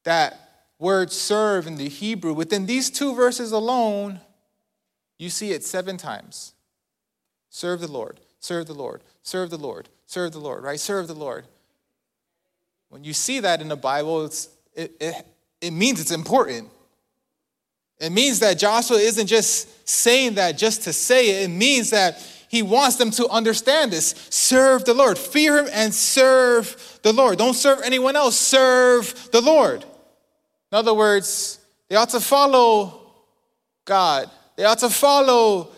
That 0.04 0.66
word 0.78 1.10
serve 1.10 1.68
in 1.68 1.78
the 1.78 1.88
Hebrew, 1.88 2.34
within 2.34 2.66
these 2.66 2.90
two 2.90 3.16
verses 3.16 3.54
alone, 3.54 4.20
you 5.22 5.30
see 5.30 5.52
it 5.52 5.64
seven 5.64 5.98
times. 5.98 6.54
Serve 7.50 7.82
the 7.82 7.92
Lord, 7.92 8.20
serve 8.40 8.68
the 8.68 8.74
Lord, 8.74 9.02
serve 9.24 9.50
the 9.50 9.58
Lord, 9.58 9.90
serve 10.06 10.32
the 10.32 10.40
Lord, 10.40 10.64
right? 10.64 10.80
Serve 10.80 11.08
the 11.08 11.14
Lord. 11.14 11.46
When 12.90 13.04
you 13.04 13.14
see 13.14 13.40
that 13.40 13.62
in 13.62 13.68
the 13.68 13.76
Bible, 13.76 14.26
it's, 14.26 14.50
it, 14.74 14.94
it 15.00 15.26
it 15.62 15.72
means 15.72 16.02
it's 16.02 16.12
important. 16.12 16.70
It 18.00 18.12
means 18.12 18.40
that 18.40 18.56
Joshua 18.56 18.98
isn't 18.98 19.28
just 19.28 19.88
saying 19.88 20.34
that 20.36 20.58
just 20.58 20.84
to 20.84 20.94
say 20.94 21.30
it, 21.30 21.50
it 21.50 21.54
means 21.54 21.92
that 21.92 22.20
he 22.50 22.64
wants 22.64 22.96
them 22.98 23.12
to 23.12 23.30
understand 23.30 23.92
this. 23.92 24.16
Serve 24.32 24.84
the 24.84 24.96
Lord. 24.96 25.18
Fear 25.18 25.60
him 25.60 25.70
and 25.72 25.94
serve 25.94 27.00
the 27.04 27.14
Lord. 27.14 27.38
Don't 27.38 27.54
serve 27.54 27.82
anyone 27.86 28.16
else, 28.16 28.36
serve 28.36 29.30
the 29.32 29.40
Lord. 29.40 29.84
In 30.72 30.78
other 30.78 30.94
words, 30.94 31.60
they 31.88 31.96
ought 31.96 32.10
to 32.10 32.20
follow 32.20 33.14
God, 33.86 34.30
they 34.62 34.68
ought 34.68 34.78
to 34.78 34.92
follow 34.92 35.70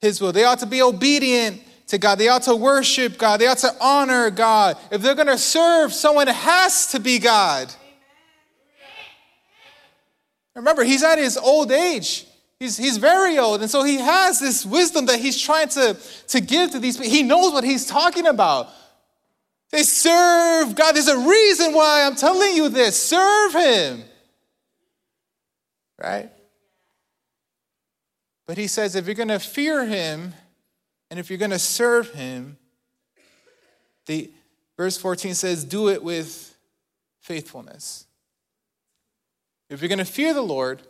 his 0.00 0.20
will, 0.20 0.32
they 0.32 0.42
ought 0.42 0.58
to 0.58 0.66
be 0.66 0.82
obedient 0.82 1.62
to 1.86 1.98
God. 1.98 2.16
They 2.16 2.26
ought 2.26 2.42
to 2.42 2.56
worship 2.56 3.16
God. 3.16 3.40
They 3.40 3.46
ought 3.46 3.58
to 3.58 3.72
honor 3.80 4.28
God. 4.30 4.76
If 4.90 5.02
they're 5.02 5.14
going 5.14 5.28
to 5.28 5.38
serve 5.38 5.92
someone, 5.92 6.26
has 6.26 6.88
to 6.88 6.98
be 6.98 7.20
God. 7.20 7.72
Remember, 10.56 10.82
he's 10.82 11.04
at 11.04 11.18
his 11.18 11.36
old 11.36 11.70
age. 11.70 12.26
He's, 12.58 12.76
he's 12.76 12.96
very 12.96 13.38
old. 13.38 13.60
And 13.60 13.70
so 13.70 13.84
he 13.84 13.98
has 13.98 14.40
this 14.40 14.66
wisdom 14.66 15.06
that 15.06 15.20
he's 15.20 15.40
trying 15.40 15.68
to, 15.68 15.96
to 16.26 16.40
give 16.40 16.72
to 16.72 16.80
these 16.80 16.96
people. 16.96 17.12
He 17.12 17.22
knows 17.22 17.52
what 17.52 17.62
he's 17.62 17.86
talking 17.86 18.26
about. 18.26 18.68
They 19.70 19.84
serve 19.84 20.74
God. 20.74 20.96
There's 20.96 21.06
a 21.06 21.18
reason 21.18 21.72
why 21.72 22.02
I'm 22.04 22.16
telling 22.16 22.56
you 22.56 22.68
this. 22.68 23.00
Serve 23.00 23.54
him. 23.54 24.02
Right? 26.02 26.30
But 28.46 28.58
he 28.58 28.66
says 28.66 28.94
if 28.94 29.06
you're 29.06 29.14
going 29.14 29.28
to 29.28 29.38
fear 29.38 29.86
him 29.86 30.34
and 31.10 31.18
if 31.18 31.30
you're 31.30 31.38
going 31.38 31.50
to 31.50 31.58
serve 31.58 32.10
him, 32.10 32.58
the 34.06 34.30
verse 34.76 34.98
14 34.98 35.34
says, 35.34 35.64
do 35.64 35.88
it 35.88 36.02
with 36.02 36.54
faithfulness. 37.20 38.06
If 39.70 39.80
you're 39.80 39.88
going 39.88 39.98
to 39.98 40.04
fear 40.04 40.34
the 40.34 40.42
Lord, 40.42 40.82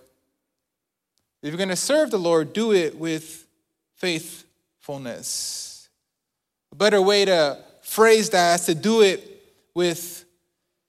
if 1.42 1.50
you're 1.50 1.58
going 1.58 1.68
to 1.68 1.76
serve 1.76 2.10
the 2.10 2.18
Lord, 2.18 2.52
do 2.52 2.72
it 2.72 2.98
with 2.98 3.46
faithfulness. 3.94 5.88
A 6.72 6.74
better 6.74 7.00
way 7.00 7.24
to 7.24 7.58
phrase 7.82 8.30
that 8.30 8.60
is 8.60 8.66
to 8.66 8.74
do 8.74 9.02
it 9.02 9.42
with 9.74 10.24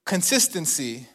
consistency. 0.05 1.07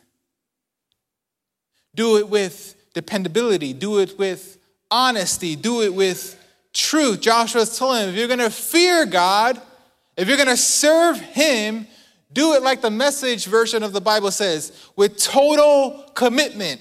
Do 1.95 2.19
it 2.19 2.29
with 2.29 2.77
dependability. 2.95 3.73
Do 3.73 3.99
it 3.99 4.17
with 4.17 4.59
honesty. 4.91 5.57
Do 5.57 5.83
it 5.83 5.95
with 5.95 6.37
truth. 6.73 7.21
Joshua 7.21 7.63
is 7.63 7.79
telling 7.79 8.05
him 8.05 8.11
if 8.11 8.17
you're 8.17 8.29
going 8.29 8.39
to 8.41 8.51
fear 8.51 9.07
God, 9.07 9.61
if 10.17 10.29
you're 10.29 10.37
going 10.37 10.49
to 10.49 10.57
serve 10.57 11.19
Him, 11.19 11.87
do 12.33 12.55
it 12.55 12.63
like 12.63 12.81
the 12.81 12.91
message 12.91 13.47
version 13.47 13.83
of 13.83 13.93
the 13.93 14.01
Bible 14.01 14.31
says, 14.31 14.89
with 14.97 15.17
total 15.17 16.05
commitment. 16.15 16.81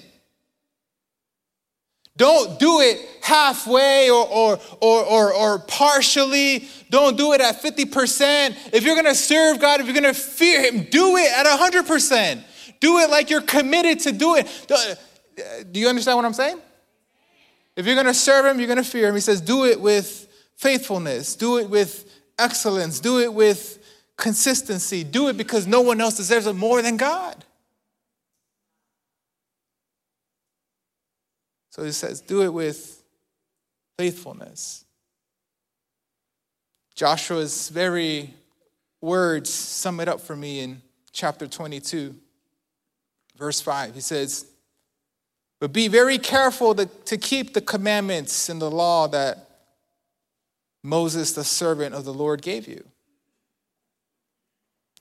Don't 2.17 2.59
do 2.59 2.81
it 2.81 2.99
halfway 3.21 4.09
or, 4.09 4.27
or, 4.27 4.59
or, 4.81 5.03
or, 5.05 5.33
or 5.33 5.59
partially. 5.59 6.67
Don't 6.89 7.17
do 7.17 7.31
it 7.31 7.39
at 7.39 7.61
50%. 7.61 8.73
If 8.73 8.83
you're 8.83 8.97
gonna 8.97 9.15
serve 9.15 9.61
God, 9.61 9.79
if 9.79 9.85
you're 9.85 9.95
gonna 9.95 10.13
fear 10.13 10.61
Him, 10.61 10.83
do 10.83 11.15
it 11.15 11.31
at 11.31 11.45
100%. 11.45 12.43
Do 12.81 12.99
it 12.99 13.09
like 13.09 13.29
you're 13.29 13.41
committed 13.41 14.01
to 14.01 14.11
do 14.11 14.35
it. 14.35 14.69
Uh, 14.69 14.95
do 15.71 15.79
you 15.79 15.87
understand 15.87 16.17
what 16.17 16.25
I'm 16.25 16.33
saying? 16.33 16.59
If 17.79 17.88
you're 17.88 17.95
gonna 17.95 18.13
serve 18.13 18.45
Him, 18.45 18.59
you're 18.59 18.67
gonna 18.67 18.83
fear 18.83 19.07
Him. 19.07 19.15
He 19.15 19.21
says, 19.21 19.41
do 19.41 19.65
it 19.65 19.79
with 19.79 20.27
faithfulness, 20.57 21.36
do 21.36 21.57
it 21.57 21.69
with 21.69 22.05
excellence, 22.38 23.00
do 23.00 23.19
it 23.19 23.33
with 23.33 23.79
consistency. 24.19 25.03
Do 25.03 25.29
it 25.29 25.38
because 25.38 25.65
no 25.65 25.81
one 25.81 26.00
else 26.00 26.17
deserves 26.17 26.45
it 26.45 26.53
more 26.53 26.81
than 26.81 26.98
God. 26.98 27.45
So 31.71 31.83
he 31.83 31.91
says, 31.91 32.21
do 32.21 32.43
it 32.43 32.53
with 32.53 33.01
faithfulness. 33.98 34.83
Joshua's 36.95 37.69
very 37.69 38.33
words 39.00 39.50
sum 39.50 40.01
it 40.01 40.09
up 40.09 40.19
for 40.19 40.36
me 40.36 40.59
in 40.59 40.81
chapter 41.13 41.48
22, 41.48 42.13
verse 43.38 43.62
5. 43.62 43.95
He 43.95 44.01
says, 44.01 44.45
But 45.59 45.73
be 45.73 45.89
very 45.89 46.17
careful 46.17 46.73
to, 46.75 47.17
keep 47.17 47.53
the 47.53 47.61
commandments 47.61 48.47
and 48.47 48.61
the 48.61 48.71
law 48.71 49.07
that 49.09 49.49
Moses, 50.83 51.33
the 51.33 51.43
servant 51.43 51.93
of 51.93 52.05
the 52.05 52.13
Lord, 52.13 52.41
gave 52.41 52.67
you 52.67 52.85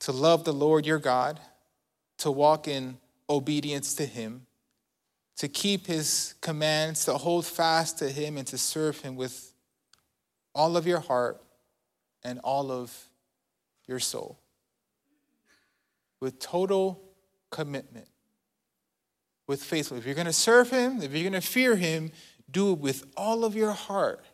to 0.01 0.13
love 0.13 0.45
the 0.45 0.53
Lord 0.53 0.85
your 0.87 0.99
God, 0.99 1.39
to 2.19 2.31
walk 2.31 2.67
in 2.67 2.99
obedience 3.31 3.95
to 3.95 4.07
him, 4.07 4.47
to 5.37 5.47
keep 5.47 5.87
his 5.87 6.35
commands, 6.41 7.05
to 7.05 7.15
hold 7.15 7.47
fast 7.47 7.99
to 7.99 8.09
him, 8.09 8.37
and 8.37 8.47
to 8.49 8.59
serve 8.59 9.01
him 9.01 9.15
with 9.15 9.53
all 10.55 10.77
of 10.77 10.87
your 10.87 11.01
heart 11.01 11.41
and 12.25 12.41
all 12.41 12.73
of 12.73 13.09
your 13.87 14.01
soul. 14.01 14.41
With 16.21 16.41
total 16.41 17.01
commitment, 17.51 18.09
with 19.49 19.63
faithfulness. 19.63 20.03
If 20.03 20.07
you're 20.07 20.15
going 20.15 20.27
to 20.27 20.33
serve 20.33 20.71
him, 20.71 21.03
if 21.03 21.13
you're 21.13 21.29
going 21.29 21.41
to 21.41 21.47
fear 21.47 21.75
him, 21.75 22.13
do 22.51 22.73
it 22.73 22.79
with 22.79 23.05
all 23.17 23.45
of 23.45 23.57
your 23.57 23.73
heart 23.73 24.25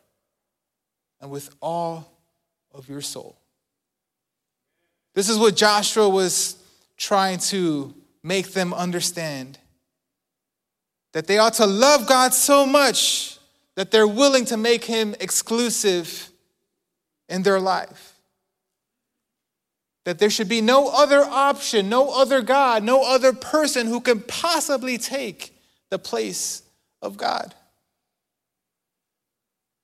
and 1.19 1.31
with 1.31 1.55
all 1.61 2.11
of 2.71 2.87
your 2.87 3.01
soul. 3.01 3.39
This 5.15 5.29
is 5.29 5.39
what 5.39 5.55
Joshua 5.55 6.07
was 6.07 6.57
trying 6.97 7.39
to 7.39 7.95
make 8.21 8.51
them 8.51 8.73
understand 8.73 9.57
that 11.13 11.27
they 11.27 11.37
ought 11.37 11.53
to 11.53 11.65
love 11.65 12.07
God 12.07 12.33
so 12.33 12.65
much 12.65 13.39
that 13.75 13.91
they're 13.91 14.07
willing 14.07 14.43
to 14.45 14.57
make 14.57 14.83
him 14.83 15.15
exclusive 15.21 16.29
in 17.29 17.43
their 17.43 17.59
life. 17.59 18.14
That 20.05 20.19
there 20.19 20.29
should 20.29 20.49
be 20.49 20.61
no 20.61 20.89
other 20.89 21.21
option, 21.21 21.89
no 21.89 22.13
other 22.13 22.41
God, 22.41 22.83
no 22.83 23.03
other 23.03 23.33
person 23.33 23.87
who 23.87 23.99
can 23.99 24.21
possibly 24.21 24.97
take 24.97 25.55
the 25.89 25.99
place 25.99 26.63
of 27.01 27.17
God. 27.17 27.53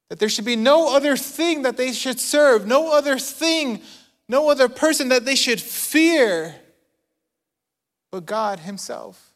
That 0.10 0.20
there 0.20 0.30
should 0.30 0.46
be 0.46 0.56
no 0.56 0.96
other 0.96 1.18
thing 1.18 1.64
that 1.64 1.78
they 1.78 1.92
should 1.92 2.20
serve, 2.20 2.68
no 2.68 2.92
other 2.92 3.18
thing, 3.18 3.82
no 4.28 4.50
other 4.50 4.70
person 4.70 5.10
that 5.10 5.26
they 5.26 5.36
should 5.36 5.60
fear 5.60 6.56
but 8.12 8.26
God 8.26 8.60
Himself 8.60 9.34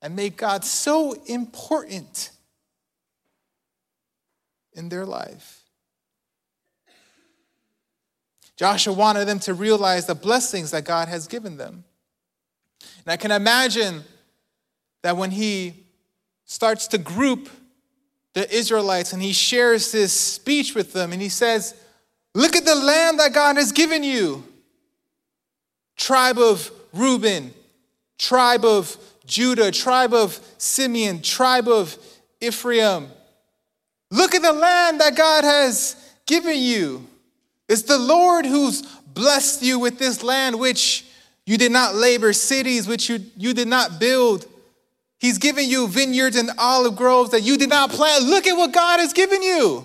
and 0.00 0.14
make 0.14 0.36
God 0.36 0.64
so 0.64 1.12
important 1.26 2.30
in 4.72 4.88
their 4.88 5.04
life. 5.04 5.65
Joshua 8.56 8.92
wanted 8.92 9.26
them 9.26 9.38
to 9.40 9.54
realize 9.54 10.06
the 10.06 10.14
blessings 10.14 10.70
that 10.70 10.84
God 10.84 11.08
has 11.08 11.26
given 11.26 11.56
them. 11.56 11.84
And 13.04 13.12
I 13.12 13.16
can 13.16 13.30
imagine 13.30 14.02
that 15.02 15.16
when 15.16 15.30
he 15.30 15.74
starts 16.46 16.88
to 16.88 16.98
group 16.98 17.50
the 18.32 18.50
Israelites 18.54 19.12
and 19.12 19.22
he 19.22 19.32
shares 19.32 19.92
this 19.92 20.12
speech 20.12 20.74
with 20.74 20.92
them 20.92 21.12
and 21.12 21.20
he 21.20 21.28
says, 21.28 21.74
Look 22.34 22.54
at 22.54 22.66
the 22.66 22.74
land 22.74 23.18
that 23.18 23.32
God 23.32 23.56
has 23.56 23.72
given 23.72 24.02
you. 24.02 24.44
Tribe 25.96 26.38
of 26.38 26.70
Reuben, 26.92 27.54
tribe 28.18 28.64
of 28.64 28.94
Judah, 29.24 29.70
tribe 29.70 30.12
of 30.12 30.38
Simeon, 30.58 31.22
tribe 31.22 31.66
of 31.66 31.96
Ephraim. 32.40 33.08
Look 34.10 34.34
at 34.34 34.42
the 34.42 34.52
land 34.52 35.00
that 35.00 35.16
God 35.16 35.44
has 35.44 35.96
given 36.26 36.58
you. 36.58 37.06
It's 37.68 37.82
the 37.82 37.98
Lord 37.98 38.46
who's 38.46 38.82
blessed 38.82 39.62
you 39.62 39.78
with 39.78 39.98
this 39.98 40.22
land 40.22 40.58
which 40.58 41.04
you 41.46 41.56
did 41.58 41.72
not 41.72 41.94
labor, 41.94 42.32
cities 42.32 42.86
which 42.86 43.08
you, 43.08 43.20
you 43.36 43.54
did 43.54 43.68
not 43.68 43.98
build. 43.98 44.46
He's 45.18 45.38
given 45.38 45.68
you 45.68 45.88
vineyards 45.88 46.36
and 46.36 46.50
olive 46.58 46.96
groves 46.96 47.30
that 47.30 47.42
you 47.42 47.56
did 47.56 47.70
not 47.70 47.90
plant. 47.90 48.24
Look 48.24 48.46
at 48.46 48.56
what 48.56 48.72
God 48.72 49.00
has 49.00 49.12
given 49.12 49.42
you. 49.42 49.84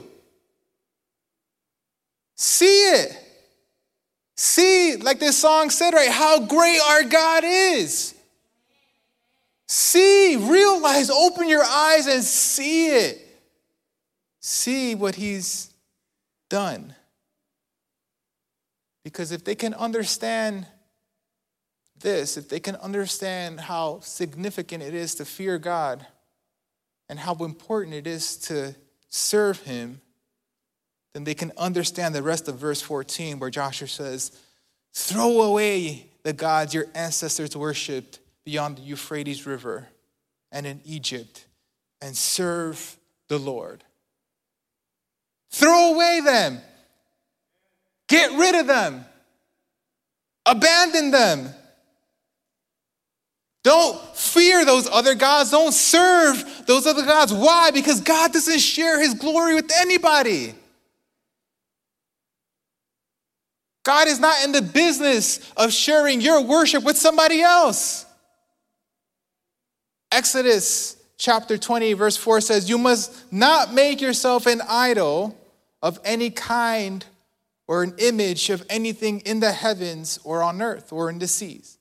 See 2.35 2.65
it. 2.65 3.17
See, 4.35 4.95
like 4.97 5.19
this 5.19 5.37
song 5.37 5.69
said, 5.69 5.93
right, 5.93 6.09
how 6.09 6.39
great 6.45 6.79
our 6.81 7.03
God 7.03 7.43
is. 7.45 8.15
See, 9.67 10.35
realize, 10.35 11.09
open 11.09 11.47
your 11.47 11.63
eyes 11.63 12.07
and 12.07 12.23
see 12.23 12.87
it. 12.87 13.19
See 14.39 14.95
what 14.95 15.15
he's 15.15 15.71
done. 16.49 16.95
Because 19.03 19.31
if 19.31 19.43
they 19.43 19.55
can 19.55 19.73
understand 19.73 20.67
this, 21.99 22.37
if 22.37 22.49
they 22.49 22.59
can 22.59 22.75
understand 22.77 23.59
how 23.59 23.99
significant 24.01 24.83
it 24.83 24.93
is 24.93 25.15
to 25.15 25.25
fear 25.25 25.57
God 25.57 26.05
and 27.09 27.19
how 27.19 27.35
important 27.35 27.95
it 27.95 28.07
is 28.07 28.37
to 28.37 28.75
serve 29.09 29.61
him, 29.61 30.01
then 31.13 31.23
they 31.23 31.33
can 31.33 31.51
understand 31.57 32.15
the 32.15 32.23
rest 32.23 32.47
of 32.47 32.57
verse 32.57 32.81
14 32.81 33.39
where 33.39 33.49
Joshua 33.49 33.87
says, 33.87 34.31
Throw 34.93 35.41
away 35.41 36.07
the 36.23 36.33
gods 36.33 36.73
your 36.73 36.85
ancestors 36.95 37.55
worshiped 37.55 38.19
beyond 38.45 38.77
the 38.77 38.81
Euphrates 38.81 39.45
River 39.45 39.87
and 40.51 40.65
in 40.65 40.81
Egypt 40.85 41.45
and 42.01 42.15
serve 42.15 42.97
the 43.27 43.37
Lord. 43.37 43.83
Throw 45.51 45.93
away 45.93 46.21
them. 46.23 46.61
Get 48.11 48.33
rid 48.33 48.55
of 48.55 48.67
them. 48.67 49.05
Abandon 50.45 51.11
them. 51.11 51.47
Don't 53.63 53.97
fear 54.13 54.65
those 54.65 54.89
other 54.89 55.15
gods. 55.15 55.51
Don't 55.51 55.73
serve 55.73 56.43
those 56.67 56.85
other 56.85 57.05
gods. 57.05 57.33
Why? 57.33 57.71
Because 57.71 58.01
God 58.01 58.33
doesn't 58.33 58.59
share 58.59 58.99
his 58.99 59.13
glory 59.13 59.55
with 59.55 59.71
anybody. 59.79 60.53
God 63.83 64.09
is 64.09 64.19
not 64.19 64.43
in 64.43 64.51
the 64.51 64.61
business 64.61 65.39
of 65.55 65.71
sharing 65.71 66.19
your 66.19 66.41
worship 66.41 66.83
with 66.83 66.97
somebody 66.97 67.41
else. 67.41 68.05
Exodus 70.11 70.97
chapter 71.17 71.57
20, 71.57 71.93
verse 71.93 72.17
4 72.17 72.41
says, 72.41 72.69
You 72.69 72.77
must 72.77 73.31
not 73.31 73.73
make 73.73 74.01
yourself 74.01 74.47
an 74.47 74.59
idol 74.67 75.37
of 75.81 75.97
any 76.03 76.29
kind 76.29 77.05
or 77.67 77.83
an 77.83 77.93
image 77.97 78.49
of 78.49 78.65
anything 78.69 79.19
in 79.21 79.39
the 79.39 79.51
heavens 79.51 80.19
or 80.23 80.43
on 80.43 80.61
earth 80.61 80.91
or 80.91 81.09
in 81.09 81.19
the 81.19 81.27
seas. 81.27 81.77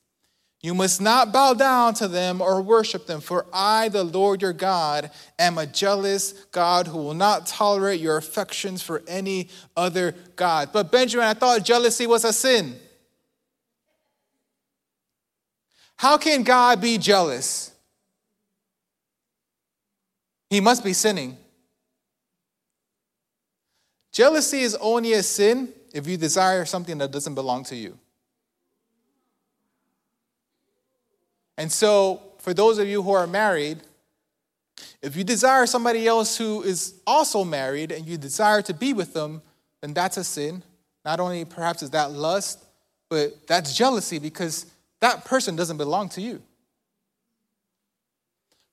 You 0.63 0.75
must 0.75 1.01
not 1.01 1.33
bow 1.33 1.55
down 1.55 1.95
to 1.95 2.09
them 2.09 2.43
or 2.43 2.61
worship 2.61 3.07
them, 3.07 3.21
for 3.23 3.47
I, 3.51 3.89
the 3.89 4.05
Lord 4.05 4.43
your 4.43 4.53
God, 4.53 5.11
am 5.39 5.57
a 5.57 5.67
jealous 5.67 6.33
God 6.53 6.87
who 6.87 6.99
will 6.99 7.15
not 7.15 7.47
tolerate 7.47 7.99
your 7.99 8.19
affections 8.19 8.83
for 8.83 9.03
any 9.09 9.49
other 9.75 10.15
God. 10.37 10.69
But 10.71 10.93
Benjamin, 10.93 11.27
I 11.27 11.33
thought 11.33 11.65
jealousy 11.65 12.07
was 12.07 12.25
a 12.25 12.33
sin. 12.33 12.77
How 15.97 16.19
can 16.19 16.43
God 16.43 16.81
be 16.81 16.99
jealous? 16.99 17.73
He 20.51 20.61
must 20.61 20.85
be 20.85 20.93
sinning. 20.93 21.39
Jealousy 24.13 24.61
is 24.61 24.75
only 24.77 25.13
a 25.13 25.23
sin 25.23 25.69
if 25.93 26.07
you 26.07 26.17
desire 26.17 26.65
something 26.65 26.99
that 26.99 27.11
doesn't 27.11 27.35
belong 27.35 27.65
to 27.65 27.77
you. 27.77 27.99
And 31.57 31.71
so, 31.71 32.23
for 32.39 32.55
those 32.55 32.79
of 32.79 32.89
you 32.89 33.03
who 33.03 33.13
are 33.13 33.27
married, 33.27 33.79
if 35.03 35.17
you 35.17 35.25
desire 35.25 35.67
somebody 35.67 36.07
else 36.07 36.37
who 36.37 36.63
is 36.63 36.95
also 37.07 37.45
married 37.45 37.93
and 37.93 38.07
you 38.07 38.17
desire 38.17 38.63
to 38.63 38.75
be 38.75 38.93
with 38.93 39.13
them, 39.13 39.43
then 39.81 39.93
that's 39.93 40.17
a 40.17 40.25
sin. 40.25 40.63
Not 41.05 41.21
only 41.21 41.45
perhaps 41.45 41.83
is 41.83 41.91
that 41.91 42.13
lust, 42.13 42.65
but 43.09 43.47
that's 43.47 43.75
jealousy 43.77 44.19
because 44.19 44.67
that 45.01 45.25
person 45.25 45.57
doesn't 45.57 45.77
belong 45.77 46.09
to 46.11 46.21
you. 46.21 46.43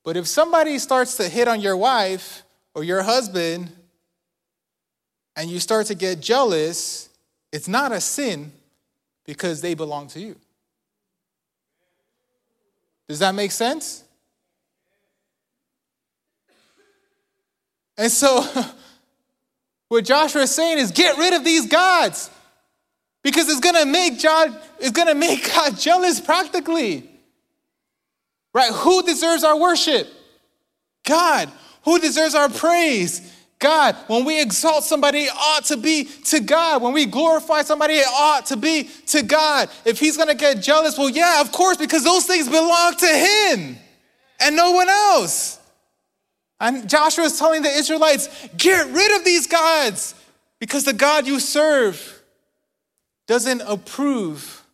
But 0.04 0.16
if 0.16 0.26
somebody 0.26 0.78
starts 0.78 1.16
to 1.16 1.28
hit 1.28 1.48
on 1.48 1.60
your 1.60 1.76
wife 1.76 2.42
or 2.74 2.84
your 2.84 3.02
husband 3.02 3.70
and 5.38 5.48
you 5.48 5.60
start 5.60 5.86
to 5.86 5.94
get 5.94 6.18
jealous, 6.18 7.08
it's 7.52 7.68
not 7.68 7.92
a 7.92 8.00
sin 8.00 8.50
because 9.24 9.60
they 9.60 9.72
belong 9.72 10.08
to 10.08 10.18
you. 10.18 10.34
Does 13.08 13.20
that 13.20 13.36
make 13.36 13.52
sense? 13.52 14.02
And 17.96 18.10
so, 18.10 18.44
what 19.88 20.04
Joshua 20.04 20.42
is 20.42 20.50
saying 20.50 20.78
is 20.78 20.90
get 20.90 21.16
rid 21.16 21.32
of 21.32 21.44
these 21.44 21.66
gods 21.66 22.30
because 23.22 23.48
it's 23.48 23.60
gonna 23.60 23.86
make 23.86 24.20
God, 24.20 24.60
it's 24.80 24.90
gonna 24.90 25.14
make 25.14 25.46
God 25.54 25.78
jealous 25.78 26.20
practically. 26.20 27.08
Right? 28.52 28.72
Who 28.72 29.04
deserves 29.04 29.44
our 29.44 29.56
worship? 29.56 30.08
God. 31.06 31.48
Who 31.84 32.00
deserves 32.00 32.34
our 32.34 32.48
praise? 32.48 33.37
God. 33.58 33.96
When 34.06 34.24
we 34.24 34.40
exalt 34.40 34.84
somebody, 34.84 35.24
it 35.24 35.32
ought 35.34 35.64
to 35.66 35.76
be 35.76 36.04
to 36.04 36.40
God. 36.40 36.82
When 36.82 36.92
we 36.92 37.06
glorify 37.06 37.62
somebody, 37.62 37.94
it 37.94 38.06
ought 38.06 38.46
to 38.46 38.56
be 38.56 38.88
to 39.06 39.22
God. 39.22 39.68
If 39.84 39.98
he's 39.98 40.16
going 40.16 40.28
to 40.28 40.34
get 40.34 40.62
jealous, 40.62 40.96
well, 40.96 41.08
yeah, 41.08 41.40
of 41.40 41.50
course, 41.50 41.76
because 41.76 42.04
those 42.04 42.24
things 42.26 42.48
belong 42.48 42.94
to 42.96 43.06
him 43.06 43.76
and 44.40 44.56
no 44.56 44.72
one 44.72 44.88
else. 44.88 45.58
And 46.60 46.88
Joshua 46.88 47.24
is 47.24 47.38
telling 47.38 47.62
the 47.62 47.70
Israelites, 47.70 48.28
get 48.56 48.86
rid 48.86 49.16
of 49.16 49.24
these 49.24 49.46
gods 49.46 50.14
because 50.58 50.84
the 50.84 50.92
God 50.92 51.26
you 51.26 51.38
serve 51.40 52.22
doesn't 53.26 53.60
approve 53.62 54.64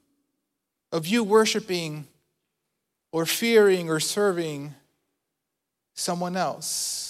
of 0.92 1.07
you 1.07 1.25
worshiping 1.25 2.07
or 3.12 3.27
fearing 3.27 3.90
or 3.90 4.01
serving 4.01 4.75
someone 5.94 6.37
else. 6.37 7.04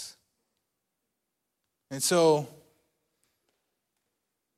And 1.94 2.02
so, 2.02 2.48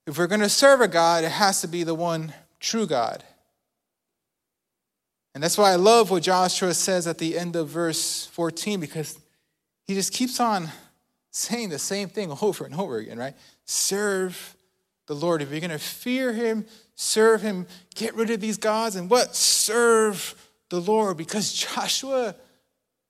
if 0.06 0.16
we're 0.16 0.26
going 0.26 0.40
to 0.40 0.48
serve 0.48 0.80
a 0.80 0.88
God, 0.88 1.22
it 1.22 1.30
has 1.30 1.60
to 1.60 1.68
be 1.68 1.82
the 1.82 1.94
one 1.94 2.32
true 2.60 2.86
God. 2.86 3.22
And 5.34 5.44
that's 5.44 5.58
why 5.58 5.72
I 5.72 5.76
love 5.76 6.10
what 6.10 6.22
Joshua 6.22 6.72
says 6.72 7.06
at 7.06 7.18
the 7.18 7.36
end 7.36 7.54
of 7.54 7.68
verse 7.68 8.24
14, 8.28 8.80
because 8.80 9.18
he 9.86 9.92
just 9.92 10.14
keeps 10.14 10.40
on 10.40 10.70
saying 11.30 11.68
the 11.68 11.78
same 11.78 12.08
thing 12.08 12.34
over 12.40 12.64
and 12.64 12.74
over 12.74 12.96
again, 12.96 13.18
right? 13.18 13.34
Serve 13.66 14.56
the 15.06 15.14
Lord. 15.14 15.42
If 15.42 15.50
you're 15.50 15.60
going 15.60 15.68
to 15.72 15.78
fear 15.78 16.32
him, 16.32 16.64
serve 16.94 17.42
him, 17.42 17.66
get 17.94 18.14
rid 18.14 18.30
of 18.30 18.40
these 18.40 18.56
gods, 18.56 18.96
and 18.96 19.10
what? 19.10 19.36
Serve 19.36 20.34
the 20.70 20.80
Lord 20.80 21.18
because 21.18 21.52
Joshua 21.52 22.34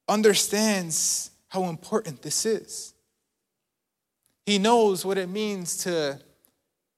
understands 0.09 1.31
how 1.47 1.69
important 1.69 2.21
this 2.21 2.45
is. 2.45 2.93
He 4.47 4.59
knows 4.59 5.05
what 5.05 5.17
it 5.17 5.27
means 5.27 5.75
to 5.79 6.21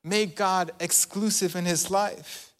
make 0.04 0.36
God 0.36 0.72
exclusive 0.80 1.56
in 1.56 1.66
his 1.66 1.90
life. 1.90 2.54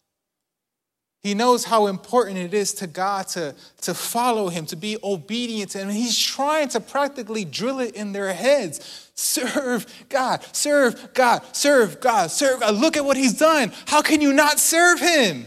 He 1.22 1.32
knows 1.32 1.64
how 1.64 1.86
important 1.86 2.38
it 2.38 2.52
is 2.52 2.74
to 2.74 2.88
God 2.88 3.28
to, 3.28 3.54
to 3.82 3.94
follow 3.94 4.48
him, 4.48 4.66
to 4.66 4.74
be 4.74 4.96
obedient 5.04 5.70
to 5.72 5.78
him. 5.78 5.90
He's 5.90 6.18
trying 6.18 6.70
to 6.70 6.80
practically 6.80 7.44
drill 7.44 7.78
it 7.78 7.94
in 7.94 8.10
their 8.10 8.32
heads. 8.32 9.10
Serve 9.14 9.86
God, 10.08 10.44
serve 10.52 11.14
God, 11.14 11.42
serve 11.54 12.00
God, 12.00 12.32
serve 12.32 12.58
God. 12.58 12.74
Look 12.74 12.96
at 12.96 13.04
what 13.04 13.16
he's 13.16 13.38
done. 13.38 13.70
How 13.86 14.02
can 14.02 14.20
you 14.20 14.32
not 14.32 14.58
serve 14.58 14.98
him? 14.98 15.46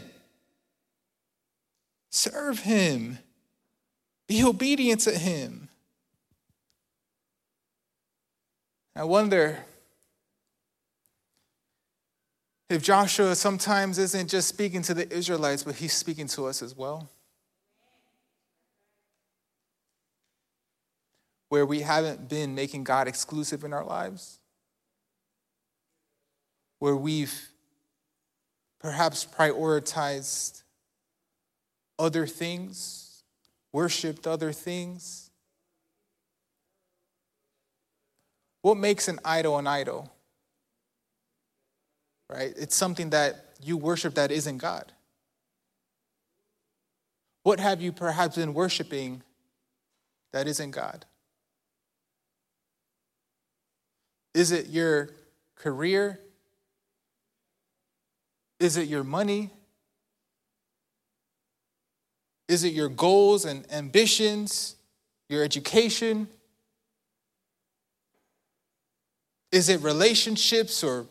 Serve 2.12 2.60
him. 2.60 3.17
Be 4.25 4.41
obedient 4.45 5.01
to 5.01 5.12
him. 5.12 5.62
I 8.95 9.03
wonder 9.03 9.58
if 12.69 12.84
Joshua 12.84 13.36
sometimes 13.36 13.97
isn't 13.97 14.29
just 14.29 14.47
speaking 14.47 14.84
to 14.84 14.93
the 14.93 15.12
Israelites, 15.12 15.63
but 15.63 15.75
he's 15.75 15.93
speaking 15.93 16.27
to 16.27 16.45
us 16.45 16.62
as 16.62 16.77
well. 16.77 17.10
Where 21.49 21.65
we 21.65 21.82
haven't 21.82 22.29
been 22.29 22.56
making 22.56 22.84
God 22.84 23.08
exclusive 23.08 23.63
in 23.63 23.73
our 23.73 23.86
lives, 23.86 24.39
where 26.79 26.95
we've 26.95 27.49
perhaps 28.79 29.25
prioritized 29.25 30.63
other 31.97 32.27
things, 32.27 33.23
worshiped 33.71 34.27
other 34.27 34.51
things. 34.51 35.32
What 38.63 38.78
makes 38.78 39.08
an 39.08 39.19
idol 39.23 39.60
an 39.60 39.67
idol? 39.67 40.13
right? 42.34 42.54
It's 42.58 42.76
something 42.76 43.12
that 43.12 43.45
you 43.62 43.78
worship 43.78 44.15
that 44.15 44.32
isn't 44.32 44.58
God. 44.58 44.91
What 47.43 47.60
have 47.60 47.82
you 47.82 47.91
perhaps 47.91 48.36
been 48.36 48.54
worshiping 48.54 49.21
that 50.32 50.47
isn't 50.47 50.71
God? 50.71 51.06
Is 54.34 54.52
it 54.52 54.69
your 54.69 55.10
career? 55.56 56.19
Is 58.60 58.78
it 58.78 58.88
your 58.88 59.04
money? 59.04 59.52
Is 62.47 62.63
it 62.63 62.73
your 62.73 62.89
goals 62.89 63.45
and 63.45 63.71
ambitions, 63.71 64.76
your 65.30 65.43
education? 65.43 66.28
Is 69.53 69.69
it 69.69 69.81
relationships 69.81 70.83
or 70.83 71.05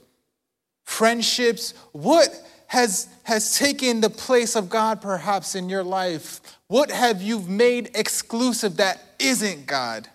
friendships, 0.82 1.74
what 1.92 2.28
has, 2.66 3.06
has 3.22 3.56
taken 3.56 4.00
the 4.00 4.10
place 4.10 4.56
of 4.56 4.68
God 4.68 5.00
perhaps 5.00 5.54
in 5.54 5.68
your 5.68 5.84
life? 5.84 6.40
What 6.66 6.90
have 6.90 7.22
you 7.22 7.38
made 7.38 7.92
exclusive 7.94 8.78
that 8.78 9.00
isn't 9.20 9.68
God? 9.68 10.08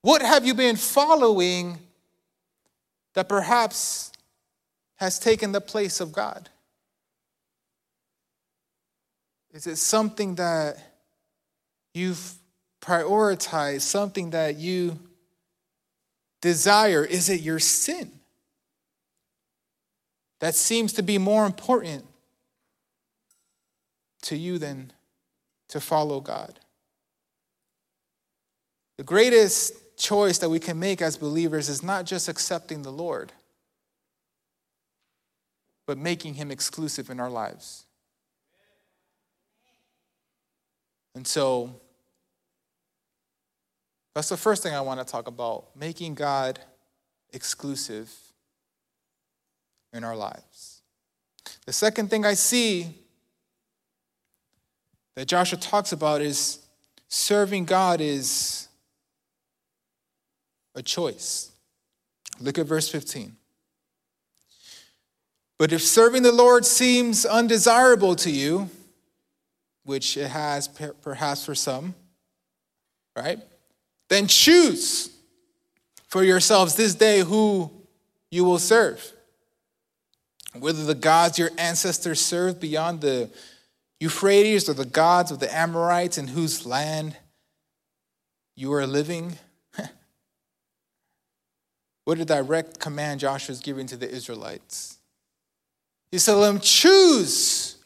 What 0.00 0.22
have 0.22 0.46
you 0.46 0.54
been 0.54 0.76
following 0.76 1.80
that 3.12 3.28
perhaps 3.28 4.12
has 4.96 5.18
taken 5.18 5.52
the 5.52 5.60
place 5.60 6.00
of 6.00 6.10
God? 6.10 6.48
Is 9.52 9.66
it 9.66 9.76
something 9.76 10.36
that 10.36 10.78
you've 11.92 12.34
prioritized, 12.84 13.82
something 13.82 14.30
that 14.30 14.56
you 14.56 14.98
desire? 16.40 17.04
Is 17.04 17.28
it 17.30 17.40
your 17.40 17.58
sin? 17.58 18.12
That 20.40 20.54
seems 20.54 20.92
to 20.94 21.02
be 21.02 21.16
more 21.16 21.46
important 21.46 22.04
to 24.22 24.36
you 24.36 24.58
than 24.58 24.92
to 25.68 25.80
follow 25.80 26.20
God. 26.20 26.60
The 28.98 29.04
greatest 29.04 29.74
choice 29.96 30.38
that 30.38 30.50
we 30.50 30.60
can 30.60 30.78
make 30.78 31.00
as 31.00 31.16
believers 31.16 31.68
is 31.68 31.82
not 31.82 32.04
just 32.04 32.28
accepting 32.28 32.82
the 32.82 32.92
Lord, 32.92 33.32
but 35.86 35.96
making 35.96 36.34
him 36.34 36.50
exclusive 36.50 37.10
in 37.10 37.20
our 37.20 37.30
lives. 37.30 37.86
And 41.14 41.26
so, 41.26 41.80
that's 44.14 44.28
the 44.28 44.36
first 44.36 44.62
thing 44.62 44.74
I 44.74 44.80
want 44.80 45.00
to 45.00 45.06
talk 45.10 45.26
about 45.26 45.76
making 45.76 46.14
God 46.14 46.60
exclusive 47.32 48.12
in 49.92 50.04
our 50.04 50.16
lives. 50.16 50.82
The 51.66 51.72
second 51.72 52.10
thing 52.10 52.24
I 52.24 52.34
see 52.34 52.94
that 55.16 55.26
Joshua 55.26 55.58
talks 55.58 55.92
about 55.92 56.20
is 56.20 56.60
serving 57.08 57.64
God 57.64 58.00
is 58.00 58.68
a 60.74 60.82
choice. 60.82 61.52
Look 62.40 62.58
at 62.58 62.66
verse 62.66 62.88
15. 62.88 63.36
But 65.58 65.72
if 65.72 65.82
serving 65.82 66.22
the 66.22 66.32
Lord 66.32 66.66
seems 66.66 67.24
undesirable 67.24 68.16
to 68.16 68.30
you, 68.30 68.68
which 69.84 70.16
it 70.16 70.28
has 70.28 70.68
perhaps 71.02 71.44
for 71.44 71.54
some, 71.54 71.94
right? 73.16 73.38
Then 74.08 74.26
choose 74.26 75.10
for 76.08 76.22
yourselves 76.22 76.76
this 76.76 76.94
day 76.94 77.20
who 77.20 77.70
you 78.30 78.44
will 78.44 78.58
serve. 78.58 79.12
Whether 80.58 80.84
the 80.84 80.94
gods 80.94 81.38
your 81.38 81.50
ancestors 81.58 82.20
served 82.20 82.60
beyond 82.60 83.00
the 83.00 83.30
Euphrates 84.00 84.68
or 84.68 84.74
the 84.74 84.84
gods 84.84 85.30
of 85.30 85.40
the 85.40 85.52
Amorites 85.54 86.18
in 86.18 86.28
whose 86.28 86.66
land 86.66 87.16
you 88.56 88.72
are 88.72 88.86
living. 88.86 89.38
what 92.04 92.18
a 92.18 92.24
direct 92.24 92.78
command 92.78 93.20
Joshua 93.20 93.52
is 93.52 93.60
giving 93.60 93.86
to 93.86 93.96
the 93.96 94.08
Israelites. 94.08 94.98
He 96.10 96.18
said, 96.18 96.34
Let 96.34 96.52
them 96.52 96.60
choose 96.60 97.76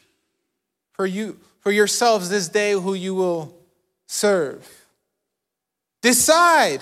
for 0.93 1.05
you 1.05 1.39
for 1.61 1.71
yourselves 1.71 2.29
this 2.29 2.47
day 2.47 2.73
who 2.73 2.93
you 2.93 3.15
will 3.15 3.55
serve. 4.05 4.67
Decide 6.01 6.81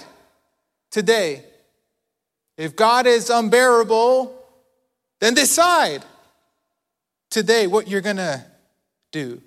today. 0.92 1.44
If 2.58 2.76
God 2.76 3.08
is 3.08 3.30
unbearable, 3.30 4.34
then 5.20 5.34
decide 5.34 6.04
today 7.30 7.68
what 7.68 7.88
you're 7.88 8.02
going 8.02 8.18
to 8.18 8.44
do. 9.12 9.42